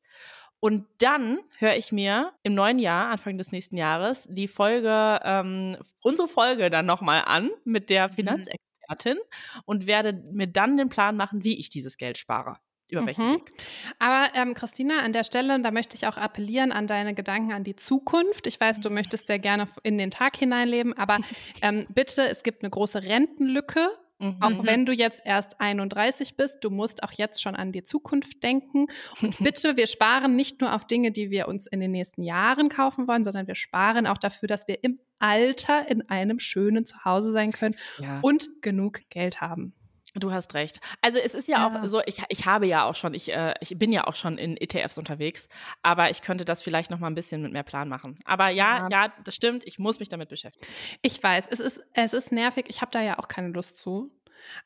[0.66, 5.78] Und dann höre ich mir im neuen Jahr, Anfang des nächsten Jahres, die Folge, ähm,
[6.02, 8.14] unsere Folge dann nochmal an mit der mhm.
[8.14, 9.62] Finanzexpertin mhm.
[9.66, 12.58] und werde mir dann den Plan machen, wie ich dieses Geld spare.
[12.90, 13.34] Über welchen mhm.
[13.36, 13.52] Weg.
[14.00, 17.64] Aber ähm, Christina, an der Stelle, da möchte ich auch appellieren an deine Gedanken an
[17.64, 18.48] die Zukunft.
[18.48, 21.20] Ich weiß, du möchtest sehr gerne in den Tag hineinleben, aber
[21.62, 23.88] ähm, bitte, es gibt eine große Rentenlücke
[24.20, 24.38] Mhm.
[24.40, 28.44] Auch wenn du jetzt erst 31 bist, du musst auch jetzt schon an die Zukunft
[28.44, 28.88] denken.
[29.22, 32.70] Und bitte, wir sparen nicht nur auf Dinge, die wir uns in den nächsten Jahren
[32.70, 37.32] kaufen wollen, sondern wir sparen auch dafür, dass wir im Alter in einem schönen Zuhause
[37.32, 38.20] sein können ja.
[38.22, 39.74] und genug Geld haben.
[40.18, 40.80] Du hast recht.
[41.02, 43.54] Also es ist ja, ja, auch so, ich, ich habe ja auch schon, ich, äh,
[43.60, 45.50] ich bin ja auch schon in ETFs unterwegs,
[45.84, 48.18] aber ich könnte das vielleicht noch mal ein bisschen mit mehr Plan machen.
[48.24, 50.72] Aber ja, ja, ja das stimmt, ich muss mich damit beschäftigen.
[51.02, 54.10] Ich weiß, es ist, es ist nervig, ich habe da ja auch keine Lust zu.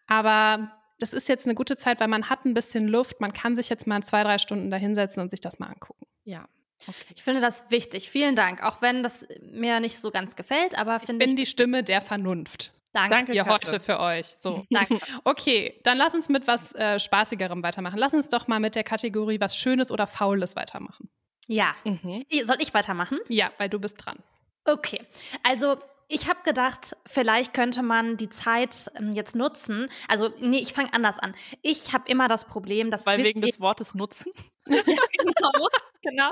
[0.07, 3.55] Aber das ist jetzt eine gute Zeit, weil man hat ein bisschen Luft, man kann
[3.55, 6.05] sich jetzt mal zwei, drei Stunden da hinsetzen und sich das mal angucken.
[6.25, 6.47] Ja.
[6.87, 7.13] Okay.
[7.15, 8.09] Ich finde das wichtig.
[8.09, 8.63] Vielen Dank.
[8.63, 11.31] Auch wenn das mir nicht so ganz gefällt, aber finde ich.
[11.31, 12.71] bin die Stimme der Vernunft.
[12.91, 14.27] Danke, Danke hier heute für euch.
[14.27, 14.99] So, danke.
[15.23, 17.97] Okay, dann lass uns mit was äh, Spaßigerem weitermachen.
[17.99, 21.09] Lass uns doch mal mit der Kategorie was Schönes oder Faules weitermachen.
[21.47, 21.75] Ja.
[21.83, 22.25] Mhm.
[22.43, 23.19] Soll ich weitermachen?
[23.27, 24.19] Ja, weil du bist dran.
[24.65, 25.01] Okay.
[25.43, 25.77] Also
[26.09, 29.89] ich habe gedacht, vielleicht könnte man die Zeit ähm, jetzt nutzen.
[30.07, 31.35] Also, nee, ich fange anders an.
[31.61, 33.05] Ich habe immer das Problem, dass.
[33.05, 34.31] Weil wegen des Wortes nutzen?
[34.67, 35.67] ja, genau,
[36.01, 36.31] genau.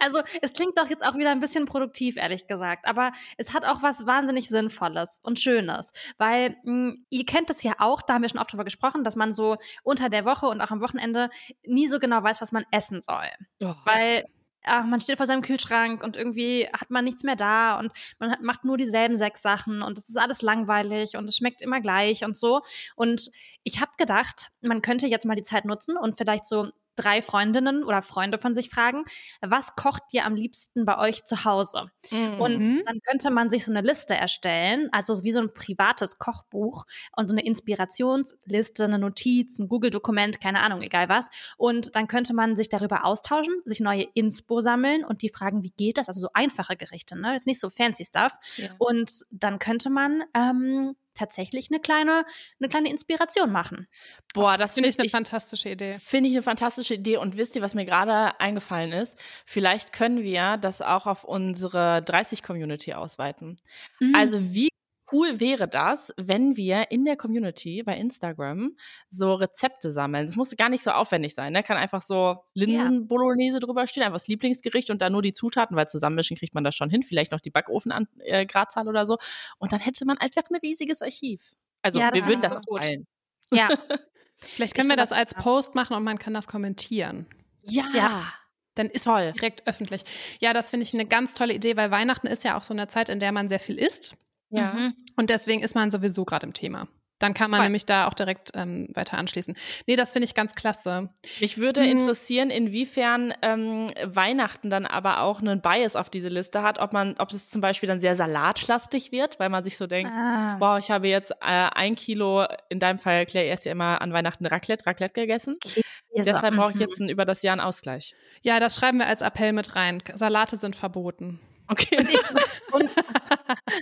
[0.00, 2.86] Also, es klingt doch jetzt auch wieder ein bisschen produktiv, ehrlich gesagt.
[2.86, 5.92] Aber es hat auch was wahnsinnig Sinnvolles und Schönes.
[6.16, 9.04] Weil, mh, hm, ihr kennt es ja auch, da haben wir schon oft drüber gesprochen,
[9.04, 11.28] dass man so unter der Woche und auch am Wochenende
[11.66, 13.28] nie so genau weiß, was man essen soll.
[13.60, 13.74] Oh.
[13.84, 14.24] Weil
[14.64, 18.30] ach, man steht vor seinem Kühlschrank und irgendwie hat man nichts mehr da und man
[18.30, 21.80] hat, macht nur dieselben sechs Sachen und es ist alles langweilig und es schmeckt immer
[21.80, 22.60] gleich und so.
[22.96, 23.30] Und
[23.64, 27.84] ich habe gedacht, man könnte jetzt mal die Zeit nutzen und vielleicht so drei Freundinnen
[27.84, 29.04] oder Freunde von sich fragen,
[29.40, 31.90] was kocht ihr am liebsten bei euch zu Hause?
[32.10, 32.40] Mhm.
[32.40, 36.84] Und dann könnte man sich so eine Liste erstellen, also wie so ein privates Kochbuch
[37.16, 41.28] und so eine Inspirationsliste, eine Notiz, ein Google-Dokument, keine Ahnung, egal was.
[41.56, 45.72] Und dann könnte man sich darüber austauschen, sich neue Inspo sammeln und die fragen, wie
[45.76, 46.08] geht das?
[46.08, 47.34] Also so einfache Gerichte, ne?
[47.34, 48.32] Jetzt nicht so fancy Stuff.
[48.56, 48.68] Ja.
[48.78, 52.24] Und dann könnte man ähm, tatsächlich eine kleine,
[52.60, 53.86] eine kleine Inspiration machen.
[54.34, 55.98] Boah, das finde find ich eine fantastische Idee.
[56.04, 57.18] Finde ich eine fantastische Idee.
[57.18, 59.16] Und wisst ihr, was mir gerade eingefallen ist?
[59.46, 63.60] Vielleicht können wir das auch auf unsere 30-Community ausweiten.
[64.00, 64.14] Mhm.
[64.14, 64.71] Also wie
[65.12, 68.76] cool wäre das, wenn wir in der Community bei Instagram
[69.10, 70.26] so Rezepte sammeln.
[70.26, 71.52] Das muss gar nicht so aufwendig sein.
[71.52, 71.62] Ne?
[71.62, 73.60] Kann einfach so Linsen-Bolognese ja.
[73.60, 76.74] drüber stehen, einfach das Lieblingsgericht und dann nur die Zutaten, weil zusammenmischen kriegt man das
[76.74, 77.02] schon hin.
[77.02, 79.18] Vielleicht noch die Backofengradzahl äh, oder so.
[79.58, 81.54] Und dann hätte man einfach ein riesiges Archiv.
[81.82, 83.06] Also ja, wir würden das auch teilen.
[83.52, 83.68] Ja.
[84.38, 87.26] Vielleicht können ich wir das als Post machen und man kann das kommentieren.
[87.62, 87.84] Ja.
[87.94, 88.32] ja.
[88.74, 89.20] Dann ist Toll.
[89.22, 90.02] es direkt öffentlich.
[90.40, 92.88] Ja, das finde ich eine ganz tolle Idee, weil Weihnachten ist ja auch so eine
[92.88, 94.16] Zeit, in der man sehr viel isst.
[94.52, 94.72] Ja.
[94.72, 94.94] Mhm.
[95.16, 96.88] Und deswegen ist man sowieso gerade im Thema.
[97.22, 97.66] Dann kann man Voll.
[97.66, 99.54] nämlich da auch direkt ähm, weiter anschließen.
[99.86, 101.08] Nee, das finde ich ganz klasse.
[101.40, 101.90] Mich würde hm.
[101.90, 107.14] interessieren, inwiefern ähm, Weihnachten dann aber auch einen Bias auf diese Liste hat, ob man,
[107.18, 110.56] ob es zum Beispiel dann sehr salatlastig wird, weil man sich so denkt, ah.
[110.58, 114.12] wow, ich habe jetzt äh, ein Kilo, in deinem Fall, Claire, erst ja immer an
[114.12, 115.58] Weihnachten Raclette, Raclette gegessen.
[115.64, 115.82] Okay.
[116.16, 117.06] Deshalb brauche ich jetzt mhm.
[117.06, 118.16] ein, über das Jahr einen Ausgleich.
[118.42, 120.02] Ja, das schreiben wir als Appell mit rein.
[120.14, 121.38] Salate sind verboten.
[121.72, 121.96] Okay.
[121.98, 122.20] Und ich,
[122.72, 122.94] und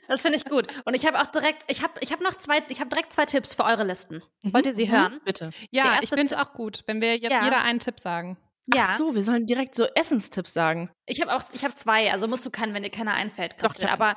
[0.09, 0.69] das finde ich gut.
[0.85, 3.27] Und ich habe auch direkt, ich habe ich hab noch zwei, ich habe direkt zwei
[3.27, 4.23] Tipps für eure Listen.
[4.43, 4.55] Mhm.
[4.55, 4.93] Wollt ihr sie mhm.
[4.93, 5.21] hören?
[5.25, 5.51] Bitte.
[5.71, 7.45] Ja, ich finde es auch gut, wenn wir jetzt ja.
[7.45, 8.39] jeder einen Tipp sagen.
[8.73, 8.91] Ja.
[8.91, 10.91] Ach so, wir sollen direkt so Essenstipps sagen.
[11.07, 13.87] Ich habe auch, ich habe zwei, also musst du keinen, wenn dir keiner einfällt, Christel.
[13.87, 14.17] Doch, Aber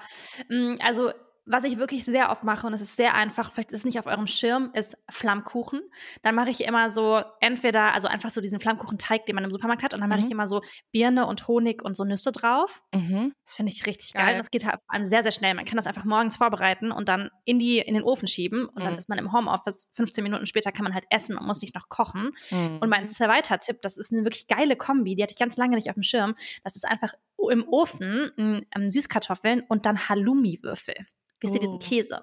[0.50, 1.12] mh, mm, also
[1.46, 4.00] was ich wirklich sehr oft mache, und es ist sehr einfach, vielleicht ist es nicht
[4.00, 5.82] auf eurem Schirm, ist Flammkuchen.
[6.22, 9.84] Dann mache ich immer so, entweder, also einfach so diesen Flammkuchenteig, den man im Supermarkt
[9.84, 10.26] hat, und dann mache mhm.
[10.26, 12.82] ich immer so Birne und Honig und so Nüsse drauf.
[12.94, 13.34] Mhm.
[13.46, 14.26] Das finde ich richtig geil.
[14.26, 14.38] geil.
[14.38, 15.54] Das geht halt sehr, sehr schnell.
[15.54, 18.66] Man kann das einfach morgens vorbereiten und dann in, die, in den Ofen schieben.
[18.66, 18.86] Und mhm.
[18.86, 19.88] dann ist man im Homeoffice.
[19.94, 22.32] 15 Minuten später kann man halt essen und muss nicht noch kochen.
[22.52, 23.08] Und mein mhm.
[23.08, 25.96] zweiter Tipp, das ist eine wirklich geile Kombi, die hatte ich ganz lange nicht auf
[25.96, 26.36] dem Schirm.
[26.64, 27.14] Das ist einfach
[27.52, 30.96] im Ofen ähm, Süßkartoffeln und dann Halloumi-Würfel.
[31.44, 31.80] Wisst ihr, diesen oh.
[31.80, 32.22] Käse.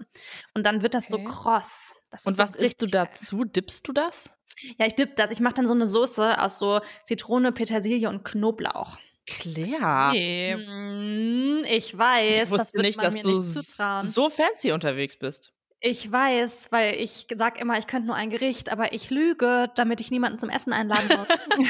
[0.55, 1.23] Und dann wird das okay.
[1.25, 1.95] so kross.
[2.11, 3.45] Das und was so isst du dazu?
[3.45, 4.31] Dippst du das?
[4.79, 5.31] Ja, ich dipp das.
[5.31, 8.99] Ich mache dann so eine Soße aus so Zitrone, Petersilie und Knoblauch.
[9.27, 10.11] Claire.
[10.13, 10.55] Nee.
[10.55, 12.45] Hm, ich weiß.
[12.45, 15.53] Ich wusste das nicht, dass du nicht so fancy unterwegs bist.
[15.83, 20.01] Ich weiß, weil ich sag immer, ich könnte nur ein Gericht, aber ich lüge, damit
[20.01, 21.69] ich niemanden zum Essen einladen muss.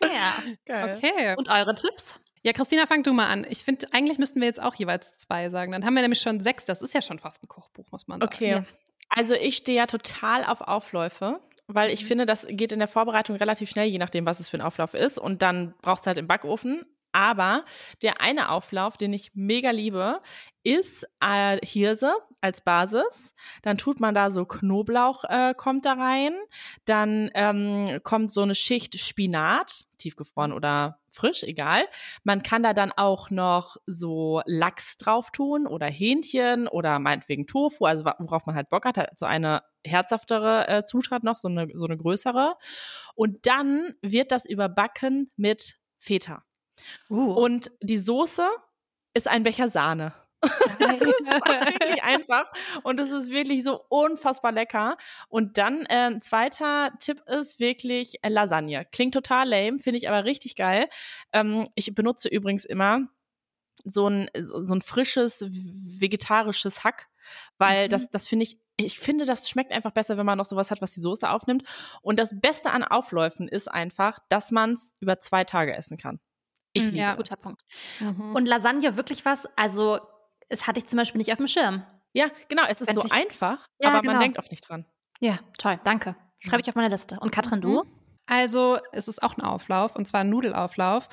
[0.02, 0.42] ja.
[0.66, 0.96] Geil.
[0.96, 1.34] Okay.
[1.38, 2.16] Und eure Tipps?
[2.46, 3.44] Ja, Christina, fang du mal an.
[3.50, 5.72] Ich finde, eigentlich müssten wir jetzt auch jeweils zwei sagen.
[5.72, 6.64] Dann haben wir nämlich schon sechs.
[6.64, 8.32] Das ist ja schon fast ein Kochbuch, muss man sagen.
[8.32, 8.50] Okay.
[8.50, 8.64] Ja.
[9.08, 12.06] Also ich stehe ja total auf Aufläufe, weil ich mhm.
[12.06, 14.94] finde, das geht in der Vorbereitung relativ schnell, je nachdem, was es für ein Auflauf
[14.94, 15.18] ist.
[15.18, 16.86] Und dann braucht es halt im Backofen.
[17.16, 17.64] Aber
[18.02, 20.20] der eine Auflauf, den ich mega liebe,
[20.64, 23.34] ist äh, Hirse als Basis.
[23.62, 26.34] Dann tut man da so Knoblauch, äh, kommt da rein.
[26.84, 31.86] Dann ähm, kommt so eine Schicht Spinat, tiefgefroren oder frisch, egal.
[32.22, 37.86] Man kann da dann auch noch so Lachs drauf tun oder Hähnchen oder meinetwegen Tofu,
[37.86, 41.68] also worauf man halt Bock hat, halt so eine herzhaftere äh, Zutat noch, so eine,
[41.72, 42.56] so eine größere.
[43.14, 46.42] Und dann wird das überbacken mit Feta.
[47.08, 47.32] Uh.
[47.32, 48.46] Und die Soße
[49.14, 50.14] ist ein Becher Sahne.
[50.78, 52.44] das ist wirklich einfach
[52.82, 54.96] und es ist wirklich so unfassbar lecker.
[55.28, 58.86] Und dann äh, zweiter Tipp ist wirklich äh, Lasagne.
[58.92, 60.88] Klingt total lame, finde ich aber richtig geil.
[61.32, 63.08] Ähm, ich benutze übrigens immer
[63.84, 67.08] so ein, so ein frisches vegetarisches Hack,
[67.58, 67.90] weil mhm.
[67.90, 70.82] das, das finde ich ich finde, das schmeckt einfach besser, wenn man noch sowas hat,
[70.82, 71.64] was die Soße aufnimmt.
[72.02, 76.20] Und das Beste an Aufläufen ist einfach, dass man es über zwei Tage essen kann.
[76.76, 77.62] Ich mhm, ja, guter Punkt.
[78.00, 78.34] Mhm.
[78.34, 79.46] Und Lasagne wirklich was?
[79.56, 80.00] Also,
[80.48, 81.84] es hatte ich zum Beispiel nicht auf dem Schirm.
[82.12, 82.64] Ja, genau.
[82.68, 84.14] Es ist Wenn so ich, einfach, ja, aber genau.
[84.14, 84.84] man denkt oft nicht dran.
[85.20, 85.80] Ja, toll.
[85.84, 86.16] Danke.
[86.40, 87.18] Schreibe ich auf meine Liste.
[87.20, 87.82] Und Katrin, du?
[87.82, 87.90] Mhm.
[88.26, 91.08] Also, es ist auch ein Auflauf, und zwar ein Nudelauflauf.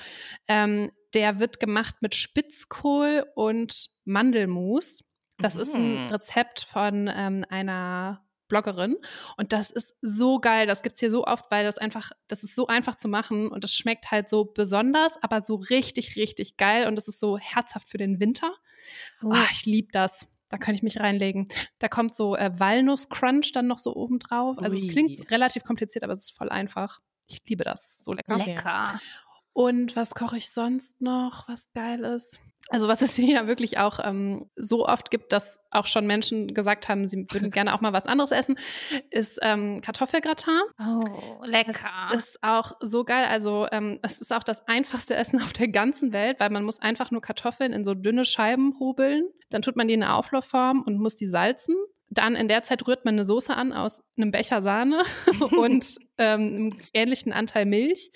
[0.48, 5.04] Ähm, der wird gemacht mit Spitzkohl und Mandelmus.
[5.38, 5.62] Das mhm.
[5.62, 6.12] ist ein mhm.
[6.12, 8.98] Rezept von ähm, einer Bloggerin.
[9.36, 10.68] Und das ist so geil.
[10.68, 13.50] Das gibt es hier so oft, weil das einfach, das ist so einfach zu machen
[13.50, 16.88] und es schmeckt halt so besonders, aber so richtig, richtig geil.
[16.88, 18.54] Und es ist so herzhaft für den Winter.
[19.24, 19.32] Oh.
[19.32, 20.28] Oh, ich liebe das.
[20.50, 21.48] Da könnte ich mich reinlegen.
[21.80, 24.60] Da kommt so äh, Walnuss-Crunch dann noch so oben drauf.
[24.60, 24.86] Also Ui.
[24.86, 27.02] es klingt relativ kompliziert, aber es ist voll einfach.
[27.28, 28.04] Ich liebe das.
[28.04, 28.38] so lecker.
[28.38, 29.00] Lecker.
[29.54, 32.40] Und was koche ich sonst noch, was geil ist?
[32.70, 36.54] Also was es hier ja wirklich auch ähm, so oft gibt, dass auch schon Menschen
[36.54, 38.56] gesagt haben, sie würden gerne auch mal was anderes essen,
[39.10, 40.62] ist ähm, Kartoffelgratin.
[40.80, 41.74] Oh, lecker.
[42.12, 43.26] Das ist auch so geil.
[43.26, 46.80] Also ähm, es ist auch das einfachste Essen auf der ganzen Welt, weil man muss
[46.80, 49.26] einfach nur Kartoffeln in so dünne Scheiben hobeln.
[49.50, 51.76] Dann tut man die in eine Auflaufform und muss die salzen.
[52.14, 55.04] Dann in der Zeit rührt man eine Soße an aus einem Becher Sahne
[55.58, 58.12] und ähm, einem ähnlichen Anteil Milch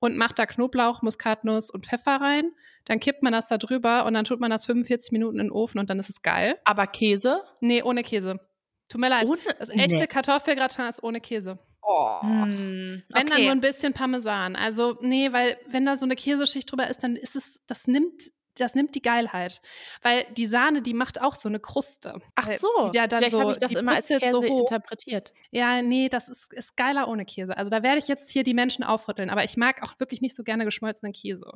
[0.00, 2.52] und macht da Knoblauch, Muskatnuss und Pfeffer rein.
[2.84, 5.52] Dann kippt man das da drüber und dann tut man das 45 Minuten in den
[5.52, 6.56] Ofen und dann ist es geil.
[6.64, 7.42] Aber Käse?
[7.60, 8.40] Nee, ohne Käse.
[8.88, 9.28] Tut mir leid.
[9.28, 9.40] Ohne?
[9.58, 10.06] Das echte nee.
[10.06, 11.58] Kartoffelgratin ist ohne Käse.
[11.82, 12.20] Oh.
[12.22, 14.56] Hm, wenn dann nur ein bisschen Parmesan.
[14.56, 18.30] Also, nee, weil wenn da so eine Käseschicht drüber ist, dann ist es, das nimmt
[18.56, 19.60] das nimmt die Geilheit.
[20.02, 22.20] Weil die Sahne, die macht auch so eine Kruste.
[22.34, 25.32] Ach so, die da dann vielleicht so, habe ich das immer als Käse so interpretiert.
[25.50, 27.56] Ja, nee, das ist, ist geiler ohne Käse.
[27.56, 30.34] Also da werde ich jetzt hier die Menschen aufrütteln, aber ich mag auch wirklich nicht
[30.34, 31.50] so gerne geschmolzenen Käse.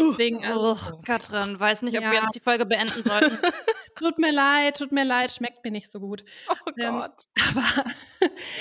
[0.00, 2.10] Deswegen, also, Oh, Katrin, weiß nicht, ob Ja.
[2.12, 3.38] wir jetzt die Folge beenden sollten.
[3.96, 6.24] tut mir leid, tut mir leid, schmeckt mir nicht so gut.
[6.48, 7.24] Oh Ähm, Gott.
[7.50, 7.84] Aber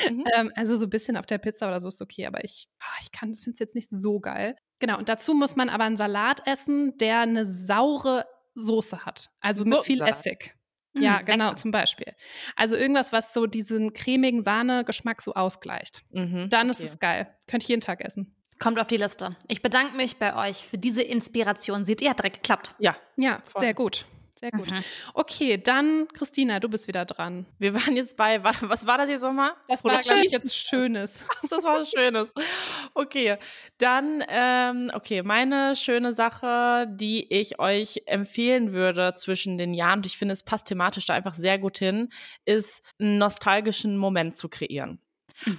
[0.10, 0.24] Mhm.
[0.36, 2.98] ähm, also so ein bisschen auf der Pizza oder so ist okay, aber ich, ah,
[3.02, 4.56] ich kann, finde es jetzt nicht so geil.
[4.84, 9.30] Genau, und dazu muss man aber einen Salat essen, der eine saure Soße hat.
[9.40, 10.26] Also mit viel Gurkensalat.
[10.26, 10.56] Essig.
[10.96, 11.58] Ja, Mm, genau, lecker.
[11.58, 12.14] zum Beispiel.
[12.58, 16.04] Also irgendwas, was so diesen cremigen Sahne-Geschmack so ausgleicht.
[16.12, 16.90] Mhm, Dann ist okay.
[16.90, 17.36] es geil.
[17.48, 18.36] Könnte ich jeden Tag essen.
[18.60, 19.36] Kommt auf die Liste.
[19.48, 21.84] Ich bedanke mich bei euch für diese Inspiration.
[21.86, 22.76] Seht ihr, hat direkt geklappt.
[22.78, 23.62] Ja, Ja, Voll.
[23.64, 24.06] sehr gut.
[24.40, 24.70] Sehr gut.
[24.70, 24.84] Mhm.
[25.14, 27.46] Okay, dann Christina, du bist wieder dran.
[27.60, 29.52] wir waren jetzt bei, wa- was war das jetzt nochmal?
[29.68, 31.24] Das war, glaube ich, jetzt Schönes.
[31.50, 32.32] Das war Schönes.
[32.94, 33.38] Okay,
[33.78, 40.06] dann, ähm, okay, meine schöne Sache, die ich euch empfehlen würde zwischen den Jahren, und
[40.08, 42.10] ich finde, es passt thematisch da einfach sehr gut hin,
[42.46, 45.00] ist einen nostalgischen Moment zu kreieren.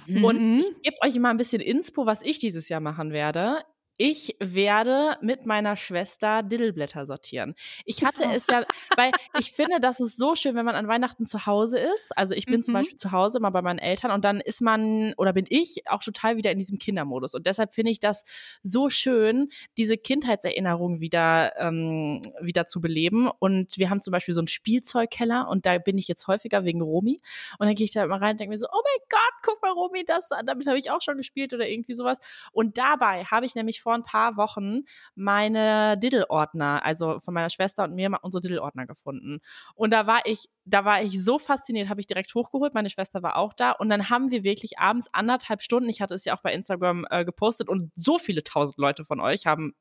[0.07, 0.59] Und Mhm.
[0.59, 3.63] ich gebe euch mal ein bisschen Inspo, was ich dieses Jahr machen werde.
[3.97, 7.55] Ich werde mit meiner Schwester Diddleblätter sortieren.
[7.85, 8.65] Ich hatte es ja,
[8.97, 12.15] weil ich finde, das ist so schön, wenn man an Weihnachten zu Hause ist.
[12.17, 12.79] Also ich bin zum Mhm.
[12.79, 16.03] Beispiel zu Hause mal bei meinen Eltern und dann ist man oder bin ich auch
[16.03, 17.35] total wieder in diesem Kindermodus.
[17.35, 18.25] Und deshalb finde ich das
[18.63, 23.29] so schön, diese Kindheitserinnerungen wieder, ähm, wieder zu beleben.
[23.39, 26.81] Und wir haben zum Beispiel so einen Spielzeugkeller und da bin ich jetzt häufiger wegen
[26.81, 27.19] Romy.
[27.59, 29.61] Und dann gehe ich da immer rein und denke mir so, oh mein Gott, guck
[29.61, 32.17] mal, Romy, das, damit habe ich auch schon gespielt oder irgendwie sowas.
[32.51, 34.81] Und dabei habe ich nämlich vor ein paar Wochen
[35.13, 39.41] meine Diddle-Ordner, also von meiner Schwester und mir, unsere Diddle-Ordner gefunden.
[39.75, 42.73] Und da war ich, da war ich so fasziniert, habe ich direkt hochgeholt.
[42.73, 43.73] Meine Schwester war auch da.
[43.73, 47.05] Und dann haben wir wirklich abends anderthalb Stunden, ich hatte es ja auch bei Instagram
[47.11, 49.75] äh, gepostet und so viele tausend Leute von euch haben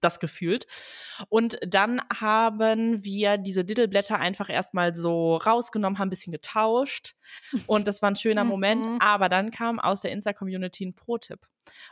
[0.00, 0.66] das gefühlt.
[1.28, 7.14] Und dann haben wir diese Diddleblätter einfach erstmal so rausgenommen, haben ein bisschen getauscht.
[7.66, 8.84] Und das war ein schöner Moment.
[8.86, 8.98] Mhm.
[9.00, 11.40] Aber dann kam aus der Insta-Community ein Pro-Tipp.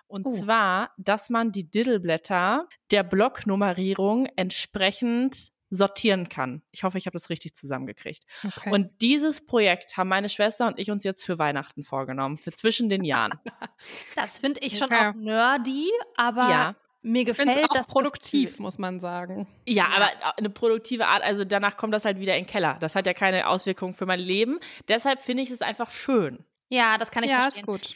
[0.07, 0.31] Und Oh.
[0.31, 6.62] zwar, dass man die Diddleblätter der Blocknummerierung entsprechend sortieren kann.
[6.70, 8.22] Ich hoffe, ich habe das richtig zusammengekriegt.
[8.44, 8.70] Okay.
[8.70, 12.88] Und dieses Projekt haben meine Schwester und ich uns jetzt für Weihnachten vorgenommen, für zwischen
[12.88, 13.35] den Jahren.
[14.14, 15.09] Das finde ich schon Okay.
[15.09, 16.77] auch nerdy, aber Ja.
[17.07, 18.62] Mir ich finde gefällt es auch das produktiv, Gefühl.
[18.62, 19.47] muss man sagen.
[19.64, 22.77] Ja, aber eine produktive Art, also danach kommt das halt wieder in den Keller.
[22.81, 24.59] Das hat ja keine Auswirkungen für mein Leben.
[24.88, 26.45] Deshalb finde ich es einfach schön.
[26.69, 27.61] Ja, das kann ich ja, verstehen.
[27.61, 27.95] ist gut.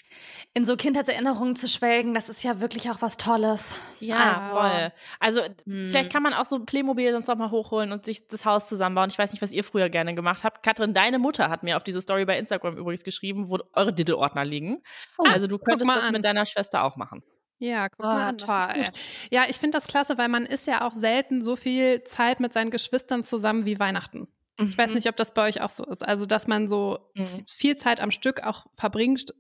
[0.55, 3.75] In so Kindheitserinnerungen zu schwelgen, das ist ja wirklich auch was Tolles.
[3.99, 4.93] Ja, Also, voll.
[5.19, 5.89] Also hm.
[5.91, 9.11] vielleicht kann man auch so Playmobil sonst noch mal hochholen und sich das Haus zusammenbauen.
[9.11, 10.63] Ich weiß nicht, was ihr früher gerne gemacht habt.
[10.63, 14.45] Katrin, deine Mutter hat mir auf diese Story bei Instagram übrigens geschrieben, wo eure Diddle-Ordner
[14.45, 14.83] liegen.
[15.19, 16.13] Oh, also du könntest mal das an.
[16.13, 17.25] mit deiner Schwester auch machen.
[17.61, 18.85] Ja, guck Oh, mal an, das ist toll.
[18.85, 18.93] gut.
[19.31, 22.53] Ja, ich finde das klasse, weil man ist ja auch selten so viel Zeit mit
[22.53, 24.27] seinen Geschwistern zusammen wie Weihnachten.
[24.59, 26.07] Ich weiß nicht, ob das bei euch auch so ist.
[26.07, 27.25] Also, dass man so Mhm.
[27.49, 29.33] viel Zeit am Stück auch verbringt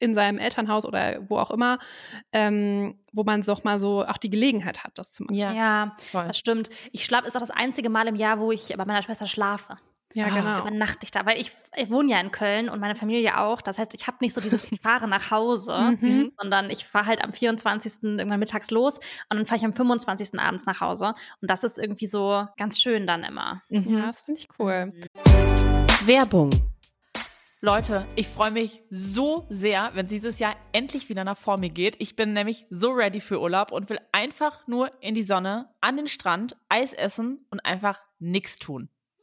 [0.00, 1.78] in seinem Elternhaus oder wo auch immer,
[2.32, 5.36] ähm, wo man so auch mal so auch die Gelegenheit hat, das zu machen.
[5.36, 6.68] Ja, Ja, das stimmt.
[6.92, 9.76] Ich schlafe, ist auch das einzige Mal im Jahr, wo ich bei meiner Schwester schlafe.
[10.16, 10.60] Ja, Ah, genau.
[10.62, 13.60] Übernachte ich da, weil ich, ich wohne ja in Köln und meine Familie auch.
[13.60, 16.32] Das heißt, ich habe nicht so dieses, ich fahre nach Hause, Mhm.
[16.40, 18.02] sondern ich fahre halt am 24.
[18.02, 18.96] irgendwann mittags los
[19.28, 20.38] und dann fahre ich am 25.
[20.40, 21.14] abends nach Hause.
[21.42, 23.60] Und das ist irgendwie so ganz schön dann immer.
[23.68, 23.98] Mhm.
[23.98, 24.92] Ja, das finde ich cool.
[26.06, 26.50] Werbung.
[27.62, 31.96] Leute, ich freue mich so sehr, wenn dieses Jahr endlich wieder nach vor mir geht.
[31.98, 35.96] Ich bin nämlich so ready für Urlaub und will einfach nur in die Sonne, an
[35.96, 38.88] den Strand, Eis essen und einfach nichts tun.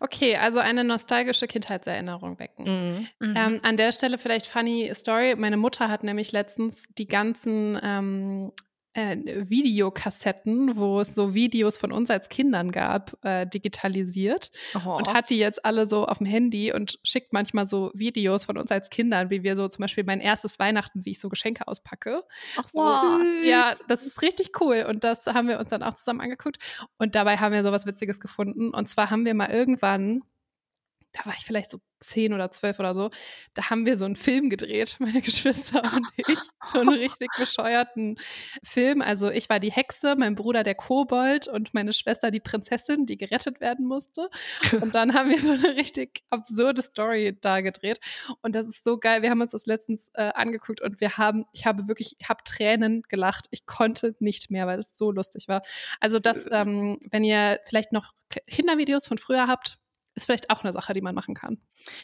[0.00, 2.64] Okay, also eine nostalgische Kindheitserinnerung wecken.
[2.64, 3.08] Mhm.
[3.20, 3.34] Mhm.
[3.36, 5.34] Ähm, an der Stelle vielleicht funny Story.
[5.36, 8.52] Meine Mutter hat nämlich letztens die ganzen ähm,
[8.98, 14.96] äh, Videokassetten, wo es so Videos von uns als Kindern gab, äh, digitalisiert oh.
[14.96, 18.58] und hat die jetzt alle so auf dem Handy und schickt manchmal so Videos von
[18.58, 21.68] uns als Kindern, wie wir so zum Beispiel mein erstes Weihnachten, wie ich so Geschenke
[21.68, 22.24] auspacke.
[22.56, 22.78] Ach so.
[22.78, 23.22] Wow.
[23.44, 26.58] Ja, das ist richtig cool und das haben wir uns dann auch zusammen angeguckt
[26.98, 30.22] und dabei haben wir sowas Witziges gefunden und zwar haben wir mal irgendwann
[31.12, 33.10] da war ich vielleicht so zehn oder zwölf oder so,
[33.54, 36.38] da haben wir so einen Film gedreht, meine Geschwister und ich,
[36.72, 38.18] so einen richtig bescheuerten
[38.62, 39.02] Film.
[39.02, 43.16] Also ich war die Hexe, mein Bruder der Kobold und meine Schwester die Prinzessin, die
[43.16, 44.28] gerettet werden musste.
[44.80, 47.98] Und dann haben wir so eine richtig absurde Story da gedreht.
[48.42, 49.22] Und das ist so geil.
[49.22, 52.44] Wir haben uns das letztens äh, angeguckt und wir haben, ich habe wirklich, ich habe
[52.44, 53.46] Tränen gelacht.
[53.50, 55.62] Ich konnte nicht mehr, weil es so lustig war.
[56.00, 56.60] Also das, äh.
[56.60, 58.12] ähm, wenn ihr vielleicht noch
[58.46, 59.78] Kindervideos von früher habt,
[60.18, 61.58] ist vielleicht auch eine Sache, die man machen kann.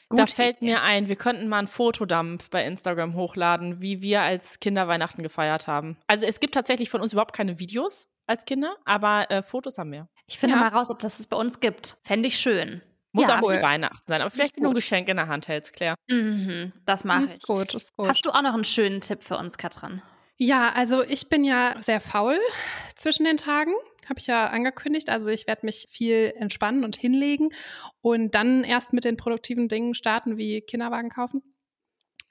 [0.09, 4.23] Gut, da fällt mir ein, wir könnten mal ein Fotodump bei Instagram hochladen, wie wir
[4.23, 5.99] als Kinder Weihnachten gefeiert haben.
[6.07, 9.93] Also es gibt tatsächlich von uns überhaupt keine Videos als Kinder, aber äh, Fotos haben
[9.93, 10.09] wir.
[10.27, 10.63] Ich finde ja.
[10.63, 11.99] mal raus, ob das es bei uns gibt.
[12.05, 12.81] Fände ich schön.
[13.13, 13.63] Muss ja, auch cool.
[13.63, 15.95] Weihnachten sein, aber vielleicht nur ein Geschenk in der Hand hältst, Claire.
[16.09, 17.43] Mhm, das mache ich.
[17.43, 18.09] Gut, ist gut.
[18.09, 20.03] Hast du auch noch einen schönen Tipp für uns, Katrin?
[20.37, 22.39] Ja, also ich bin ja sehr faul
[22.97, 23.73] zwischen den Tagen
[24.09, 25.11] habe ich ja angekündigt.
[25.11, 27.51] Also ich werde mich viel entspannen und hinlegen
[28.01, 31.43] und dann erst mit den produktiven Dingen starten, wie Kinderwagen kaufen.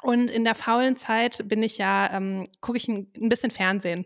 [0.02, 4.06] Und in der faulen Zeit bin ich ja, ähm, gucke ich ein, ein, bisschen Fernsehen.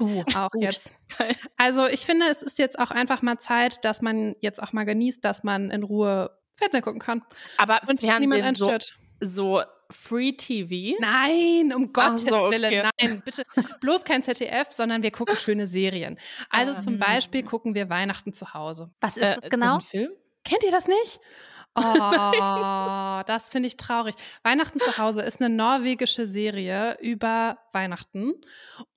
[0.00, 0.62] Uh, auch gut.
[0.62, 0.94] jetzt.
[1.56, 4.84] Also ich finde, es ist jetzt auch einfach mal Zeit, dass man jetzt auch mal
[4.84, 7.22] genießt, dass man in Ruhe Fernsehen gucken kann.
[7.58, 8.98] Aber und Fernsehen niemand einstört.
[9.20, 10.96] So, so Free TV?
[11.00, 12.90] Nein, um Gottes so, Willen, okay.
[13.00, 13.44] nein, bitte
[13.80, 16.18] bloß kein ZDF, sondern wir gucken schöne Serien.
[16.50, 16.80] Also ah.
[16.80, 18.90] zum Beispiel gucken wir Weihnachten zu Hause.
[19.00, 19.66] Was ist äh, das genau?
[19.66, 20.10] Ist das ein Film?
[20.44, 21.20] Kennt ihr das nicht?
[21.76, 21.82] Oh,
[23.26, 24.14] das finde ich traurig.
[24.42, 28.32] Weihnachten zu Hause ist eine norwegische Serie über Weihnachten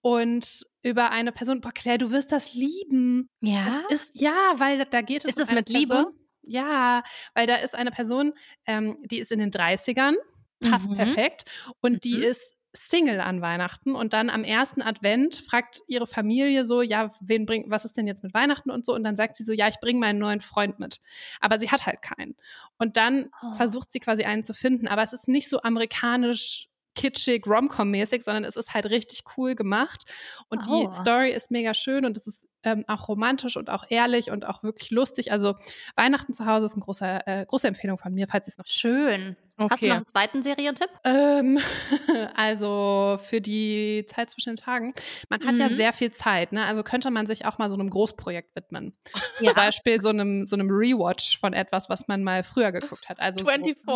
[0.01, 1.59] und über eine Person.
[1.59, 3.29] Boah, Claire, du wirst das lieben.
[3.41, 3.65] Ja.
[3.65, 6.07] Das ist, ja, weil da geht es ist um es mit Liebe?
[6.41, 7.03] Ja,
[7.35, 8.33] weil da ist eine Person,
[8.65, 10.15] ähm, die ist in den 30ern
[10.59, 10.97] passt mhm.
[10.97, 11.43] perfekt.
[11.81, 11.99] Und mhm.
[12.01, 17.11] die ist Single an Weihnachten und dann am ersten Advent fragt ihre Familie so, ja,
[17.19, 18.93] wen bringt, was ist denn jetzt mit Weihnachten und so?
[18.93, 20.99] Und dann sagt sie so, ja, ich bringe meinen neuen Freund mit.
[21.39, 22.35] Aber sie hat halt keinen.
[22.77, 23.53] Und dann oh.
[23.53, 24.87] versucht sie quasi einen zu finden.
[24.87, 26.69] Aber es ist nicht so amerikanisch
[26.99, 30.03] kitschig, romcom-mäßig, sondern es ist halt richtig cool gemacht.
[30.49, 30.87] Und oh.
[30.87, 34.45] die Story ist mega schön und es ist ähm, auch romantisch und auch ehrlich und
[34.45, 35.31] auch wirklich lustig.
[35.31, 35.55] Also
[35.95, 38.67] Weihnachten zu Hause ist eine große, äh, große Empfehlung von mir, falls ihr es noch
[38.67, 39.37] schön.
[39.57, 39.69] Okay.
[39.71, 40.89] Hast du noch einen zweiten Serientipp?
[41.05, 41.57] Ähm,
[42.35, 44.93] also für die Zeit zwischen den Tagen.
[45.29, 45.61] Man hat mhm.
[45.61, 46.65] ja sehr viel Zeit, ne?
[46.65, 48.95] Also könnte man sich auch mal so einem Großprojekt widmen.
[49.41, 49.51] Ja.
[49.51, 53.21] Zum Beispiel so einem, so einem Rewatch von etwas, was man mal früher geguckt hat.
[53.21, 53.77] Also 24.
[53.85, 53.93] So,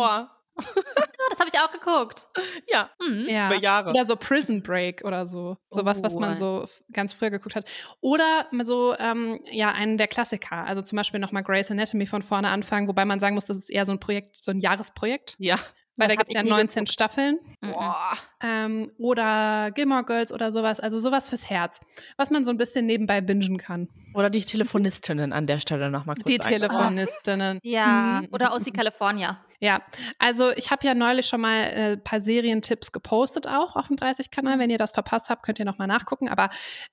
[1.34, 2.26] das habe ich auch geguckt.
[2.66, 3.26] Ja, Mhm.
[3.28, 3.46] Ja.
[3.48, 3.90] über Jahre.
[3.90, 5.56] Oder so Prison Break oder so.
[5.70, 6.20] Sowas, was Oh.
[6.20, 7.64] man so f- ganz früher geguckt hat.
[8.00, 10.64] Oder mal so, ähm, ja, einen der Klassiker.
[10.64, 13.70] Also zum Beispiel nochmal Grey's Anatomy von vorne anfangen, wobei man sagen muss, das ist
[13.70, 15.36] eher so ein Projekt, so ein Jahresprojekt.
[15.38, 15.58] ja.
[15.96, 16.92] Weil Das da gibt es ja ich nie 19 geguckt.
[16.92, 17.38] Staffeln.
[17.60, 17.70] Mhm.
[17.70, 18.14] Boah.
[18.42, 20.80] Ähm, oder Gilmore Girls oder sowas.
[20.80, 21.78] Also sowas fürs Herz.
[22.16, 23.88] Was man so ein bisschen nebenbei bingen kann.
[24.12, 27.60] Oder die Telefonistinnen an der Stelle nochmal kurz Die ein- Telefonistinnen.
[27.62, 28.28] Ja, Mhm.
[28.32, 29.44] oder OC California.
[29.64, 29.82] Ja,
[30.18, 33.96] also ich habe ja neulich schon mal äh, ein paar Serientipps gepostet auch auf dem
[33.96, 34.58] 30-Kanal.
[34.58, 36.28] Wenn ihr das verpasst habt, könnt ihr nochmal nachgucken.
[36.28, 36.50] Aber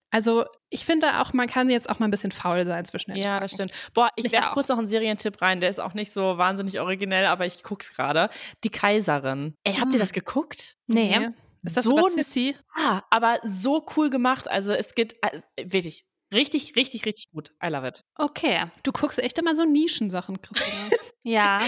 [0.09, 3.17] also ich finde auch, man kann jetzt auch mal ein bisschen faul sein zwischen den
[3.17, 3.41] Ja, Tagen.
[3.43, 3.71] das stimmt.
[3.93, 4.53] Boah, ich Ich werfe auch.
[4.53, 7.93] kurz noch einen Serientipp rein, der ist auch nicht so wahnsinnig originell, aber ich guck's
[7.93, 8.29] gerade.
[8.63, 9.55] Die Kaiserin.
[9.65, 9.99] Ey, habt ihr Hm.
[9.99, 10.77] das geguckt?
[10.87, 11.17] Nee.
[11.19, 11.29] Nee.
[11.63, 12.55] Ist das So so ein- Sissy?
[12.73, 14.49] Ah, aber so cool gemacht.
[14.49, 17.51] Also es geht äh, wirklich richtig, richtig, richtig gut.
[17.61, 18.03] I love it.
[18.15, 18.63] Okay.
[18.83, 20.71] Du guckst echt immer so Nischensachen, Christina.
[21.23, 21.61] Ja,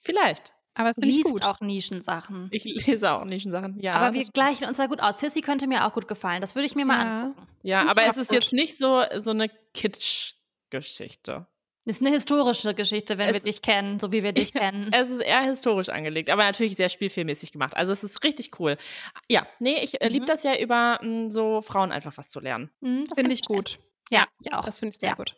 [0.00, 0.52] Vielleicht.
[0.74, 1.44] Aber du liest gut.
[1.44, 2.48] auch Nischensachen.
[2.52, 3.78] Ich lese auch nicht Sachen.
[3.80, 5.20] Ja, Aber wir gleichen uns da gut aus.
[5.20, 6.40] Sissy könnte mir auch gut gefallen.
[6.40, 7.20] Das würde ich mir mal Ja.
[7.22, 7.46] angucken.
[7.62, 8.42] ja, aber es ist gut.
[8.44, 11.46] jetzt nicht so, so eine Kitsch-Geschichte.
[11.86, 14.90] Das ist eine historische Geschichte, wenn Es- wir dich kennen, so wie wir dich kennen.
[14.92, 17.74] Es ist eher historisch angelegt, aber natürlich sehr spielfilmmäßig gemacht.
[17.76, 18.76] Also es ist richtig cool.
[19.28, 20.28] Ja, nee, ich äh, liebe Mhm.
[20.28, 22.70] das ja über mh, so Frauen einfach was zu lernen.
[22.82, 23.78] Hm, das Finde ich gut.
[24.10, 24.64] Ja, ich auch.
[24.64, 25.14] Das finde ich sehr Ja.
[25.16, 25.34] gut.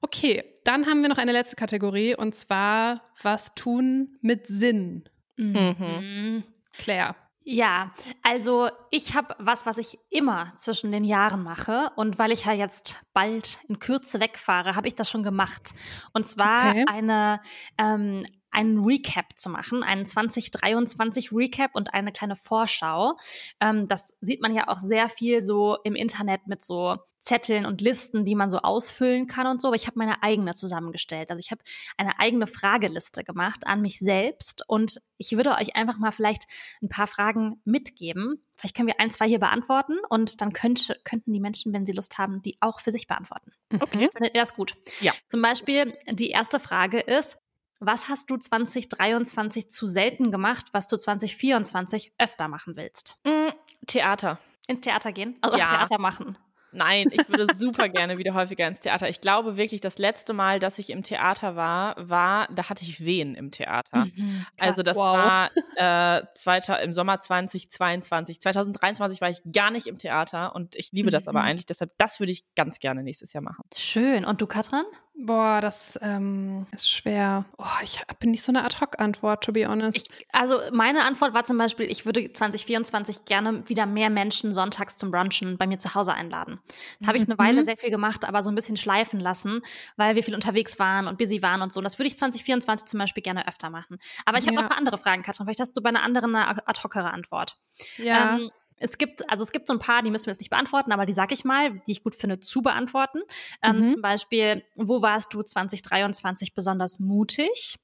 [0.00, 5.08] Okay, dann haben wir noch eine letzte Kategorie und zwar was tun mit Sinn.
[5.36, 6.44] Mhm.
[6.72, 7.16] Claire.
[7.42, 7.90] Ja,
[8.22, 11.90] also ich habe was, was ich immer zwischen den Jahren mache.
[11.96, 15.70] Und weil ich ja jetzt bald in Kürze wegfahre, habe ich das schon gemacht.
[16.12, 16.84] Und zwar Okay.
[16.88, 17.40] eine,
[17.78, 23.16] ähm, einen Recap zu machen, einen 2023 Recap und eine kleine Vorschau.
[23.60, 27.82] Ähm, das sieht man ja auch sehr viel so im Internet mit so Zetteln und
[27.82, 29.68] Listen, die man so ausfüllen kann und so.
[29.68, 31.30] Aber ich habe meine eigene zusammengestellt.
[31.30, 31.62] Also ich habe
[31.96, 36.44] eine eigene Frageliste gemacht an mich selbst und ich würde euch einfach mal vielleicht
[36.82, 38.42] ein paar Fragen mitgeben.
[38.56, 41.92] Vielleicht können wir ein, zwei hier beantworten und dann könnte, könnten die Menschen, wenn sie
[41.92, 43.52] Lust haben, die auch für sich beantworten.
[43.78, 44.08] Okay.
[44.12, 44.76] Findet ihr das gut?
[45.00, 45.12] Ja.
[45.28, 47.38] Zum Beispiel, die erste Frage ist,
[47.80, 53.16] was hast du 2023 zu selten gemacht, was du 2024 öfter machen willst?
[53.26, 53.50] Mm,
[53.86, 54.38] Theater.
[54.66, 55.36] In Theater gehen?
[55.40, 55.66] Also Ja.
[55.66, 56.38] Theater machen.
[56.72, 59.08] Nein, ich würde super gerne wieder häufiger ins Theater.
[59.08, 63.04] Ich glaube wirklich, das letzte Mal, dass ich im Theater war, war, da hatte ich
[63.04, 64.04] Wehen im Theater.
[64.04, 65.16] Mhm, Also das Wow.
[65.16, 65.50] war
[66.20, 68.40] äh, zweiter, im Sommer 2022.
[68.40, 71.46] 2023 war ich gar nicht im Theater und ich liebe das aber Mhm.
[71.46, 71.66] eigentlich.
[71.66, 73.64] Deshalb, das würde ich ganz gerne nächstes Jahr machen.
[73.74, 74.24] Schön.
[74.24, 74.84] Und du, Katrin?
[75.14, 77.44] Boah, das ähm, ist schwer.
[77.58, 79.96] Oh, ich bin nicht so eine Ad-Hoc-Antwort, to be honest.
[79.98, 84.96] Ich, also meine Antwort war zum Beispiel, ich würde 2024 gerne wieder mehr Menschen sonntags
[84.96, 86.58] zum Brunchen bei mir zu Hause einladen.
[87.00, 87.38] Das habe ich eine Mhm.
[87.38, 89.60] Weile sehr viel gemacht, aber so ein bisschen schleifen lassen,
[89.96, 91.80] weil wir viel unterwegs waren und busy waren und so.
[91.80, 93.98] Und das würde ich 2024 zum Beispiel gerne öfter machen.
[94.24, 94.62] Aber ich habe Ja.
[94.62, 95.44] noch ein paar andere Fragen, Katrin.
[95.44, 97.56] Vielleicht hast du bei einer anderen eine ad hocere Antwort.
[97.98, 98.36] ja.
[98.36, 98.50] Ähm,
[98.80, 101.06] es gibt, also es gibt so ein paar, die müssen wir jetzt nicht beantworten, aber
[101.06, 103.20] die sag ich mal, die ich gut finde zu beantworten.
[103.62, 103.88] Ähm, Mhm.
[103.88, 107.78] Zum Beispiel, wo warst du 2023 besonders mutig?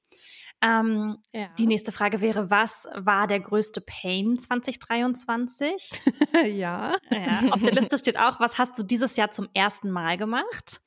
[0.62, 1.48] Ähm, ja.
[1.58, 6.00] die nächste Frage wäre, was war der größte Pain 2023?
[6.46, 6.96] ja.
[7.10, 10.80] Ja, auf der Liste steht auch, was hast du dieses Jahr zum ersten Mal gemacht?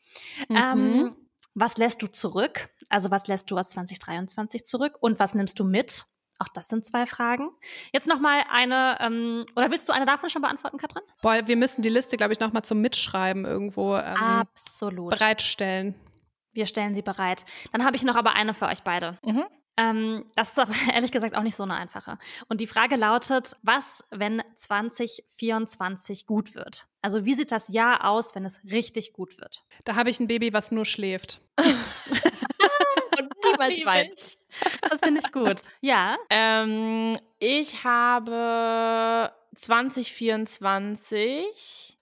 [0.50, 0.56] Mhm.
[0.58, 1.16] Ähm,
[1.54, 2.70] was lässt du zurück?
[2.90, 4.98] Also was lässt du aus 2023 zurück?
[5.02, 6.06] Und was nimmst du mit?
[6.40, 7.50] Auch das sind zwei Fragen.
[7.92, 11.04] Jetzt noch mal eine, ähm, oder willst du eine davon schon beantworten, Katrin?
[11.22, 15.10] Boah, wir müssen die Liste, glaube ich, nochmal zum Mitschreiben irgendwo ähm, Absolut.
[15.10, 15.96] bereitstellen.
[16.54, 17.46] Wir stellen sie bereit.
[17.74, 19.20] Dann habe ich noch aber eine für euch beide.
[19.24, 19.44] Mhm.
[19.80, 22.18] Ähm, das ist aber ehrlich gesagt auch nicht so eine einfache.
[22.48, 26.88] Und die Frage lautet, was, wenn 2024 gut wird?
[27.02, 29.64] Also wie sieht das Jahr aus, wenn es richtig gut wird?
[29.86, 31.42] Da habe ich ein Baby, was nur schläft.
[33.86, 34.14] Weint.
[34.14, 34.38] ich.
[34.90, 35.58] Das finde ich gut.
[35.82, 36.18] Ja.
[36.30, 41.96] Ähm, ich habe 2024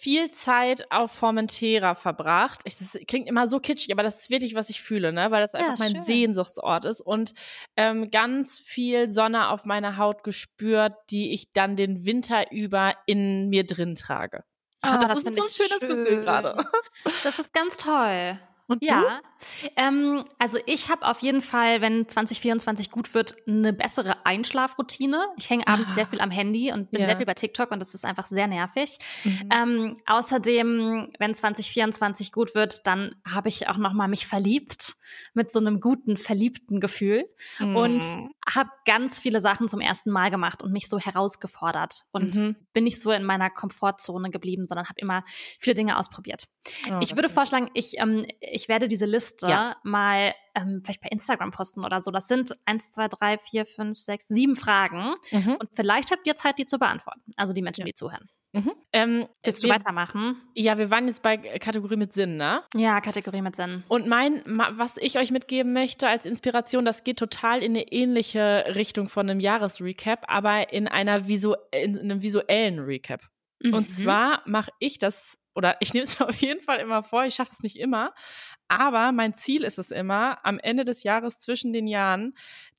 [0.00, 2.60] viel Zeit auf Formentera verbracht.
[2.64, 5.30] Ich, das klingt immer so kitschig, aber das ist wirklich, was ich fühle, ne?
[5.32, 6.02] weil das Ja, einfach mein schön.
[6.02, 7.32] Sehnsuchtsort ist und
[7.76, 13.48] ähm, ganz viel Sonne auf meiner Haut gespürt, die ich dann den Winter über in
[13.48, 14.44] mir drin trage.
[14.82, 16.04] Ah, das, das ist so ein schönes schön.
[16.04, 16.64] Gefühl gerade.
[17.24, 18.38] Das ist ganz toll.
[18.68, 18.84] Und?
[18.84, 19.20] Ja,
[19.76, 25.26] ähm, also ich habe auf jeden Fall, wenn 2024 gut wird, eine bessere Einschlafroutine.
[25.38, 25.94] Ich hänge abends Ah.
[25.94, 27.06] sehr viel am Handy und bin Ja.
[27.06, 28.98] sehr viel bei TikTok und das ist einfach sehr nervig.
[29.24, 29.48] Mhm.
[29.52, 34.96] Ähm, außerdem, wenn 2024 gut wird, dann habe ich auch noch mal mich verliebt
[35.34, 37.24] mit so einem guten verliebten Gefühl.
[37.60, 38.30] Und Mhm.
[38.48, 42.56] habe ganz viele Sachen zum ersten Mal gemacht und mich so herausgefordert und mhm.
[42.72, 45.24] bin nicht so in meiner Komfortzone geblieben, sondern habe immer
[45.58, 46.44] viele Dinge ausprobiert.
[46.90, 49.76] Oh, ich würde vorschlagen, ich, ähm, ich werde diese Liste ja.
[49.82, 52.10] mal ähm, vielleicht bei Instagram posten oder so.
[52.10, 55.14] Das sind eins, zwei, drei, vier, fünf, sechs, sieben Fragen.
[55.30, 55.56] Mhm.
[55.58, 57.32] Und vielleicht habt ihr Zeit, die zu beantworten.
[57.36, 57.86] Also die Menschen, ja.
[57.86, 58.28] die zuhören.
[58.52, 58.72] Mhm.
[58.92, 60.40] Ähm, Willst du wir, weitermachen?
[60.54, 62.62] Ja, wir waren jetzt bei Kategorie mit Sinn, ne?
[62.74, 63.84] Ja, Kategorie mit Sinn.
[63.88, 68.64] Und mein, was ich euch mitgeben möchte als Inspiration, das geht total in eine ähnliche
[68.74, 73.20] Richtung von einem Jahresrecap, aber in einer visu in einem visuellen Recap.
[73.60, 73.74] Mhm.
[73.74, 77.24] Und zwar mache ich das, oder ich nehme es mir auf jeden Fall immer vor,
[77.24, 78.14] ich schaffe es nicht immer,
[78.68, 82.34] aber mein Ziel ist es immer, am Ende des Jahres zwischen den Jahren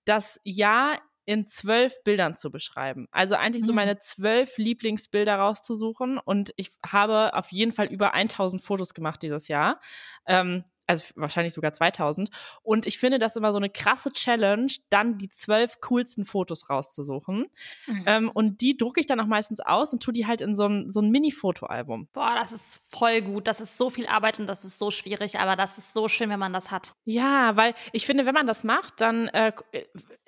[0.05, 0.99] das Jahr
[1.29, 3.07] in zwölf Bildern zu beschreiben.
[3.11, 3.75] Also eigentlich so mhm.
[3.75, 6.17] meine zwölf Lieblingsbilder rauszusuchen.
[6.17, 9.79] Und ich habe auf jeden Fall über 1000 Fotos gemacht dieses Jahr.
[10.25, 12.29] Ähm, also wahrscheinlich sogar 2000.
[12.63, 17.45] Und ich finde das immer so eine krasse Challenge, dann die zwölf coolsten Fotos rauszusuchen.
[17.85, 18.03] Mhm.
[18.07, 20.65] Ähm, und die drucke ich dann auch meistens aus und tue die halt in so
[20.65, 22.07] ein, so ein Mini-Fotoalbum.
[22.11, 23.47] Boah, das ist voll gut.
[23.47, 26.31] Das ist so viel Arbeit und das ist so schwierig, aber das ist so schön,
[26.31, 26.95] wenn man das hat.
[27.05, 29.51] Ja, weil ich finde, wenn man das macht, dann äh,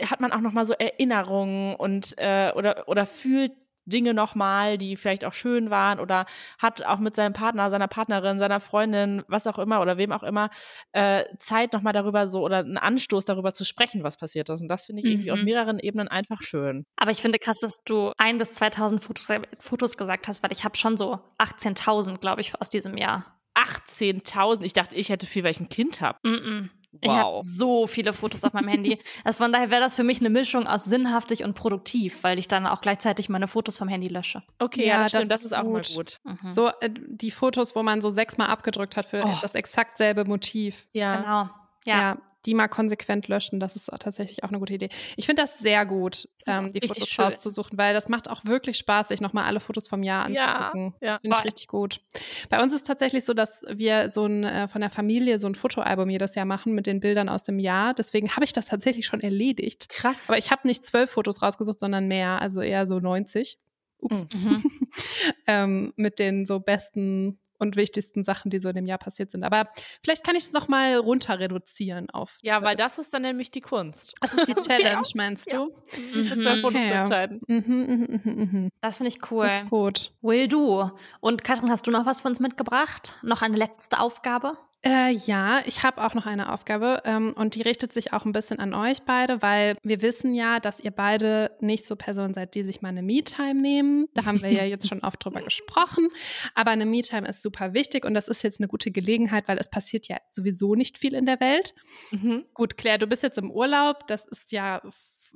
[0.03, 3.53] hat man auch noch mal so Erinnerungen und äh, oder, oder fühlt
[3.91, 6.25] Dinge nochmal, die vielleicht auch schön waren oder
[6.59, 10.23] hat auch mit seinem Partner, seiner Partnerin, seiner Freundin, was auch immer oder wem auch
[10.23, 10.49] immer,
[10.93, 14.61] äh, Zeit nochmal darüber so oder einen Anstoß darüber zu sprechen, was passiert ist.
[14.61, 15.11] Und das finde ich mhm.
[15.11, 15.45] irgendwie auf mhm.
[15.45, 16.85] mehreren Ebenen einfach schön.
[16.95, 19.27] Aber ich finde krass, dass du ein bis 2000 Fotos,
[19.59, 23.37] Fotos gesagt hast, weil ich habe schon so 18.000, glaube ich, aus diesem Jahr.
[23.55, 24.63] 18.000?
[24.63, 26.17] Ich dachte, ich hätte viel, weil ich ein Kind habe.
[26.23, 26.69] Mm -mm.
[26.93, 26.99] Wow.
[27.03, 28.97] Ich habe so viele Fotos auf meinem Handy.
[29.23, 32.47] Also von daher wäre das für mich eine Mischung aus sinnhaftig und produktiv, weil ich
[32.47, 34.43] dann auch gleichzeitig meine Fotos vom Handy lösche.
[34.59, 35.73] Okay, ja, ja das, stimmt, das, ist auch gut.
[35.73, 36.19] mal gut.
[36.23, 36.53] Mhm.
[36.53, 39.37] So äh, die Fotos, wo man so sechsmal abgedrückt hat für oh.
[39.41, 40.87] das exakt selbe Motiv.
[40.93, 41.17] Ja.
[41.17, 41.49] Genau.
[41.85, 41.99] Ja.
[41.99, 43.59] ja die mal konsequent löschen.
[43.59, 44.89] Das ist tatsächlich auch eine gute Idee.
[45.15, 47.25] Ich finde das sehr gut, ähm, die Fotos schön.
[47.25, 50.95] rauszusuchen, weil das macht auch wirklich Spaß, sich nochmal alle Fotos vom Jahr anzugucken.
[51.01, 51.11] Ja, ja.
[51.13, 52.01] Das finde ich richtig gut.
[52.49, 55.55] Bei uns ist tatsächlich so, dass wir so ein äh, von der Familie so ein
[55.55, 57.93] Fotoalbum jedes Jahr machen mit den Bildern aus dem Jahr.
[57.93, 59.89] Deswegen habe ich das tatsächlich schon erledigt.
[59.89, 60.29] Krass.
[60.29, 63.59] Aber ich habe nicht zwölf Fotos rausgesucht, sondern mehr, also eher so 90.
[63.99, 64.25] Ups.
[64.33, 64.63] Mhm.
[65.47, 69.43] ähm, mit den so besten und wichtigsten Sachen, die so in dem Jahr passiert sind.
[69.43, 69.69] Aber
[70.03, 72.39] vielleicht kann ich es noch mal runter reduzieren auf.
[72.41, 72.63] Ja, 12.
[72.63, 74.15] weil das ist dann nämlich die Kunst.
[74.19, 75.55] Das ist die Challenge, meinst du?
[75.55, 76.55] Ja.
[76.55, 76.71] Mhm.
[76.71, 77.01] Ja.
[77.01, 77.39] entscheiden.
[77.47, 79.47] Mhm, mhm, mhm, mhm, das finde ich cool.
[79.47, 80.11] Das ist gut.
[80.21, 80.89] Will du.
[81.19, 83.15] Und Katrin, hast du noch was für uns mitgebracht?
[83.21, 84.57] Noch eine letzte Aufgabe?
[84.83, 88.31] Äh, ja, ich habe auch noch eine Aufgabe ähm, und die richtet sich auch ein
[88.31, 92.55] bisschen an euch beide, weil wir wissen ja, dass ihr beide nicht so Personen seid,
[92.55, 94.07] die sich mal eine Me-Time nehmen.
[94.15, 96.09] Da haben wir ja jetzt schon oft drüber gesprochen.
[96.55, 99.69] Aber eine Me-Time ist super wichtig und das ist jetzt eine gute Gelegenheit, weil es
[99.69, 101.75] passiert ja sowieso nicht viel in der Welt.
[102.09, 102.45] Mhm.
[102.55, 104.07] Gut, Claire, du bist jetzt im Urlaub.
[104.07, 104.81] Das ist ja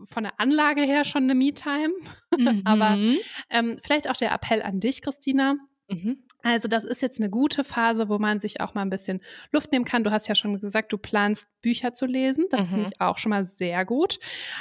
[0.05, 1.93] von der Anlage her schon eine Me-Time.
[2.37, 2.63] Mhm.
[2.65, 2.97] Aber
[3.49, 5.55] ähm, vielleicht auch der Appell an dich, Christina.
[5.87, 6.17] Mhm.
[6.45, 9.19] Also das ist jetzt eine gute Phase, wo man sich auch mal ein bisschen
[9.51, 10.03] Luft nehmen kann.
[10.03, 12.45] Du hast ja schon gesagt, du planst Bücher zu lesen.
[12.51, 12.67] Das mhm.
[12.67, 14.19] finde ich auch schon mal sehr gut.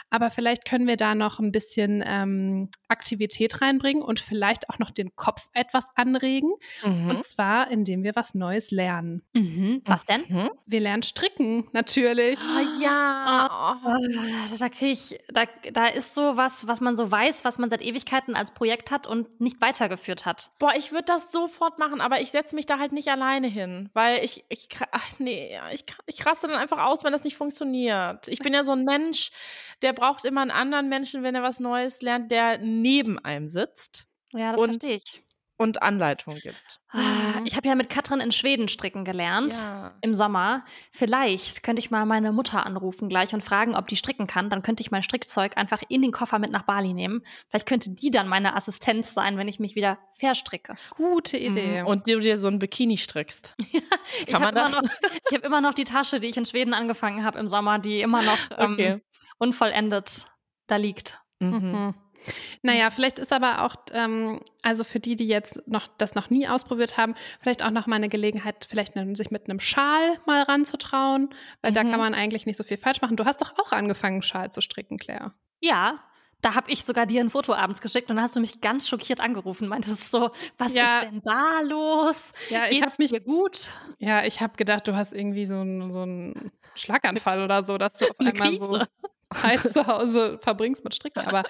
[0.09, 4.91] Aber vielleicht können wir da noch ein bisschen ähm, Aktivität reinbringen und vielleicht auch noch
[4.91, 6.53] den Kopf etwas anregen.
[6.83, 7.11] Mhm.
[7.11, 9.23] Und zwar, indem wir was Neues lernen.
[9.35, 9.83] Mhm.
[9.85, 10.23] Was denn?
[10.27, 10.51] Mhm.
[10.65, 12.39] Wir lernen stricken, natürlich.
[12.39, 13.79] Oh, ja.
[13.85, 17.69] Oh, da kriege ich, da, da ist so was, was man so weiß, was man
[17.69, 20.51] seit Ewigkeiten als Projekt hat und nicht weitergeführt hat.
[20.59, 23.91] Boah, ich würde das sofort machen, aber ich setze mich da halt nicht alleine hin,
[23.95, 28.29] weil ich, ich, ach nee, ich, ich raste dann einfach aus, wenn das nicht funktioniert.
[28.29, 29.31] Ich bin ja so ein Mensch,
[29.83, 34.07] der braucht immer einen anderen Menschen, wenn er was Neues lernt, der neben einem sitzt.
[34.33, 35.24] Ja, das verstehe ich
[35.57, 36.81] und Anleitung gibt.
[36.89, 36.99] Ah,
[37.39, 37.47] mhm.
[37.47, 39.95] Ich habe ja mit Katrin in Schweden stricken gelernt ja.
[40.01, 40.65] im Sommer.
[40.93, 44.51] Vielleicht könnte ich mal meine Mutter anrufen gleich und fragen, ob die stricken kann.
[44.51, 47.23] Dann könnte ich mein Strickzeug einfach in den Koffer mit nach Bali nehmen.
[47.49, 50.75] Vielleicht könnte die dann meine Assistenz sein, wenn ich mich wieder verstricke.
[50.91, 51.83] Gute Idee.
[51.83, 51.87] Mhm.
[51.87, 53.55] Und du dir so ein Bikini strickst.
[54.27, 54.73] kann man das?
[54.73, 57.79] Noch, ich habe immer noch die Tasche, die ich in Schweden angefangen habe im Sommer,
[57.79, 59.01] die immer noch ähm, okay.
[59.39, 60.27] unvollendet
[60.67, 61.21] da liegt.
[61.39, 61.51] Mhm.
[61.51, 61.95] mhm.
[62.63, 66.49] Naja, vielleicht ist aber auch, ähm, also für die, die jetzt noch das noch nie
[66.49, 70.43] ausprobiert haben, vielleicht auch noch mal eine Gelegenheit, vielleicht ne, sich mit einem Schal mal
[70.43, 71.31] ranzutrauen,
[71.63, 71.75] weil mhm.
[71.75, 71.99] da kann mhm.
[71.99, 73.17] man eigentlich nicht so viel falsch machen.
[73.17, 75.35] Du hast doch auch angefangen, Schal zu stricken, Claire.
[75.61, 76.01] Ja,
[76.45, 78.87] da habe ich sogar dir ein Foto abends geschickt und dann hast du mich ganz
[78.87, 79.67] schockiert angerufen.
[79.67, 80.99] Meintest so, was ja.
[80.99, 82.33] ist denn da los?
[82.51, 83.71] Ja, ich habe mich dir gut.
[83.99, 86.41] Ja, ich habe gedacht, du hast irgendwie so einen so
[86.75, 88.65] Schlaganfall oder so, dass du auf einmal Krise.
[88.65, 88.83] so
[89.41, 91.21] Zeit zu Hause verbringst mit Stricken.
[91.21, 91.45] Aber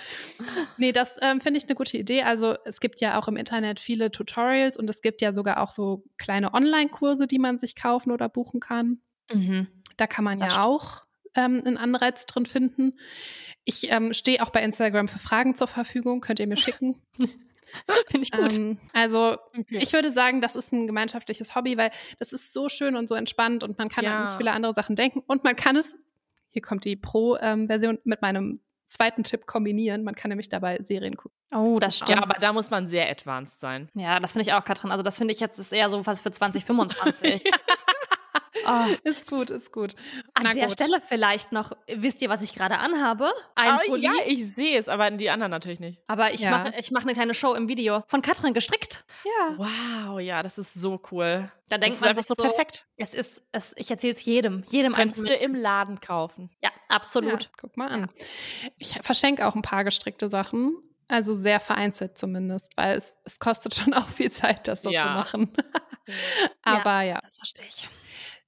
[0.76, 2.22] nee, das ähm, finde ich eine gute Idee.
[2.22, 5.70] Also es gibt ja auch im Internet viele Tutorials und es gibt ja sogar auch
[5.70, 8.98] so kleine Online-Kurse, die man sich kaufen oder buchen kann.
[9.32, 9.68] Mhm.
[9.96, 11.04] Da kann man das ja auch
[11.34, 12.98] ähm, einen Anreiz drin finden.
[13.64, 17.00] Ich ähm, stehe auch bei Instagram für Fragen zur Verfügung, könnt ihr mir schicken.
[18.08, 18.56] Finde ich gut.
[18.58, 19.78] Ähm, also okay.
[19.80, 23.14] ich würde sagen, das ist ein gemeinschaftliches Hobby, weil das ist so schön und so
[23.14, 24.24] entspannt und man kann ja.
[24.24, 25.96] an viele andere Sachen denken und man kann es,
[26.54, 30.04] hier kommt die Pro-Version, mit meinem zweiten Tipp kombinieren.
[30.04, 31.36] Man kann nämlich dabei Serien gucken.
[31.52, 32.10] Oh, das stimmt.
[32.10, 33.88] Ja, aber da muss man sehr advanced sein.
[33.94, 34.92] Ja, das finde ich auch, Katrin.
[34.92, 37.44] Also das finde ich jetzt ist eher so was für 2025.
[38.66, 38.94] Oh.
[39.04, 39.94] Ist gut, ist gut.
[40.34, 40.72] An Na der gut.
[40.72, 43.30] Stelle vielleicht noch, wisst ihr, was ich gerade anhabe?
[43.54, 44.04] Ein oh, Pulli.
[44.04, 46.00] Ja, ich sehe es, aber die anderen natürlich nicht.
[46.06, 46.50] Aber ich ja.
[46.50, 49.04] mache ich mach eine kleine Show im Video von Katrin gestrickt.
[49.24, 49.54] Ja.
[49.56, 51.50] Wow, ja, das ist so cool.
[51.68, 52.86] Da denkt das man einfach so, perfekt.
[52.96, 56.50] Es ist, es, ich erzähle es jedem, jedem Kannst du im Laden kaufen.
[56.62, 57.44] Ja, absolut.
[57.44, 58.08] Ja, guck mal an.
[58.78, 60.76] Ich verschenke auch ein paar gestrickte Sachen.
[61.08, 65.02] Also sehr vereinzelt zumindest, weil es, es kostet schon auch viel Zeit, das so ja.
[65.02, 65.52] zu machen.
[66.62, 67.20] Aber ja, ja.
[67.22, 67.88] Das verstehe ich.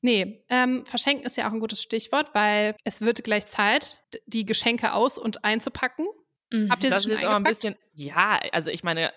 [0.01, 4.45] Nee, ähm, verschenken ist ja auch ein gutes Stichwort, weil es wird gleich Zeit, die
[4.45, 6.07] Geschenke aus- und einzupacken.
[6.51, 6.71] Mhm.
[6.71, 7.47] Habt ihr das, das schon ist eingepackt?
[7.47, 9.13] ein bisschen, ja, also ich meine,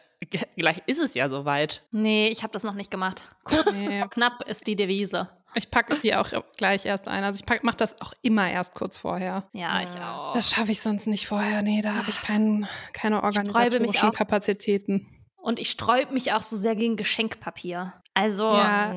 [0.58, 1.84] gleich ist es ja soweit.
[1.92, 3.28] Nee, ich habe das noch nicht gemacht.
[3.44, 4.04] Kurz nee.
[4.10, 5.30] knapp ist die Devise.
[5.56, 7.24] Ich packe die auch gleich erst ein.
[7.24, 9.50] Also ich mache das auch immer erst kurz vorher.
[9.54, 10.34] Ja, ich auch.
[10.36, 11.64] Das schaffe ich sonst nicht vorher.
[11.64, 15.08] Nee, da habe ich kein, keine organisatorischen Kapazitäten.
[15.38, 17.94] Und ich sträube mich auch so sehr gegen Geschenkpapier.
[18.14, 18.94] Also, ja.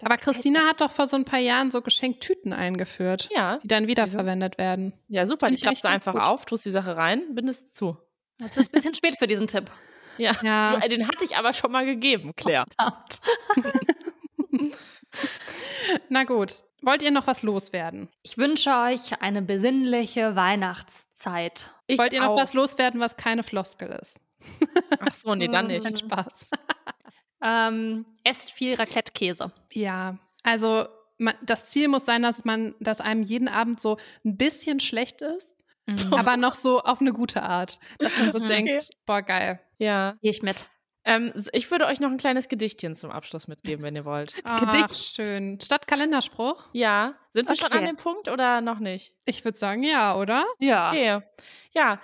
[0.00, 3.68] Das Aber Christina hat doch vor so ein paar Jahren so Geschenktüten eingeführt, ja, die
[3.68, 4.92] dann wiederverwendet werden.
[5.08, 5.48] Ja, super.
[5.50, 6.22] Ich klappst du einfach gut.
[6.22, 7.96] auf, tust die Sache rein, bindest zu.
[8.40, 9.70] Jetzt ist ein bisschen spät für diesen Tipp.
[10.20, 10.76] Ja, ja.
[10.80, 12.64] Du, den hatte ich aber schon mal gegeben, Claire.
[16.08, 18.08] Na gut, wollt ihr noch was loswerden?
[18.22, 21.70] Ich wünsche euch eine besinnliche Weihnachtszeit.
[21.86, 22.36] Ich wollt ihr noch auch.
[22.36, 24.20] was loswerden, was keine Floskel ist?
[24.98, 26.00] Ach so, nee, dann nicht.
[26.00, 26.48] Spaß.
[27.42, 29.52] Ähm, esst viel Raclette-Käse.
[29.72, 30.86] Ja, also
[31.18, 35.22] man, das Ziel muss sein, dass man, dass einem jeden Abend so ein bisschen schlecht
[35.22, 36.14] ist, mhm.
[36.14, 38.62] aber noch so auf eine gute Art, dass man so okay.
[38.64, 39.60] denkt, boah geil.
[39.78, 40.68] Ja, gehe ich mit.
[41.04, 44.34] Ähm, ich würde euch noch ein kleines Gedichtchen zum Abschluss mitgeben, wenn ihr wollt.
[44.44, 45.16] Ach, Gedicht.
[45.16, 45.58] schön.
[45.60, 46.68] Statt Kalenderspruch?
[46.72, 47.14] Ja.
[47.30, 47.64] Sind wir okay.
[47.64, 49.14] schon an dem Punkt oder noch nicht?
[49.24, 50.44] Ich würde sagen, ja, oder?
[50.58, 50.90] Ja.
[50.90, 51.20] Okay.
[51.72, 52.00] Ja,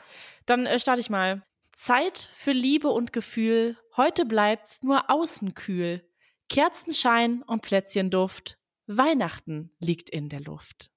[0.46, 1.42] dann äh, starte ich mal.
[1.76, 6.08] Zeit für Liebe und Gefühl, heute bleibt's nur außen kühl.
[6.48, 10.90] Kerzenschein und Plätzchenduft, Weihnachten liegt in der Luft.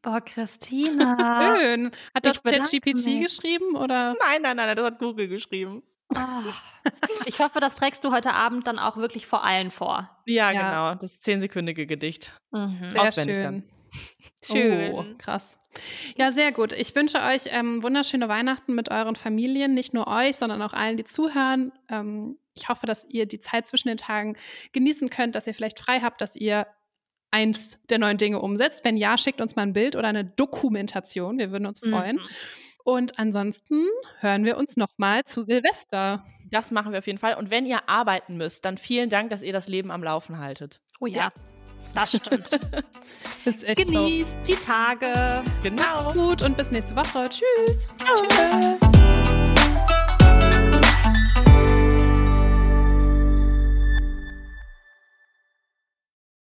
[0.00, 1.56] Boah, Christina.
[1.60, 1.92] Schön.
[2.14, 4.14] Hat das ChatGPT geschrieben oder?
[4.18, 5.82] Nein, nein, nein, das hat Google geschrieben.
[6.14, 6.88] Oh.
[7.26, 10.10] Ich hoffe, das trägst du heute Abend dann auch wirklich vor allen vor.
[10.26, 10.68] Ja, ja.
[10.68, 10.94] genau.
[11.00, 12.32] Das zehnsekündige Gedicht.
[12.50, 12.90] Mhm.
[12.90, 13.44] Sehr Auswendig schön.
[13.44, 13.64] dann.
[14.44, 14.92] Schön.
[14.92, 15.58] Oh, krass.
[16.16, 16.72] Ja, sehr gut.
[16.72, 20.96] Ich wünsche euch ähm, wunderschöne Weihnachten mit euren Familien, nicht nur euch, sondern auch allen,
[20.96, 21.72] die zuhören.
[21.88, 24.36] Ähm, ich hoffe, dass ihr die Zeit zwischen den Tagen
[24.72, 26.66] genießen könnt, dass ihr vielleicht frei habt, dass ihr
[27.30, 28.84] eins der neuen Dinge umsetzt.
[28.84, 31.38] Wenn ja, schickt uns mal ein Bild oder eine Dokumentation.
[31.38, 32.16] Wir würden uns freuen.
[32.16, 32.28] Mhm.
[32.84, 33.86] Und ansonsten
[34.20, 36.26] hören wir uns nochmal zu Silvester.
[36.50, 37.34] Das machen wir auf jeden Fall.
[37.34, 40.80] Und wenn ihr arbeiten müsst, dann vielen Dank, dass ihr das Leben am Laufen haltet.
[41.00, 41.16] Oh ja.
[41.16, 41.51] ja.
[41.94, 42.58] Das stimmt.
[43.76, 44.44] Genießt top.
[44.44, 45.44] die Tage.
[45.62, 45.82] Genau.
[45.82, 47.28] Macht's gut und bis nächste Woche.
[47.28, 47.88] Tschüss.
[47.98, 48.14] Ciao.
[48.14, 48.92] Tschüss.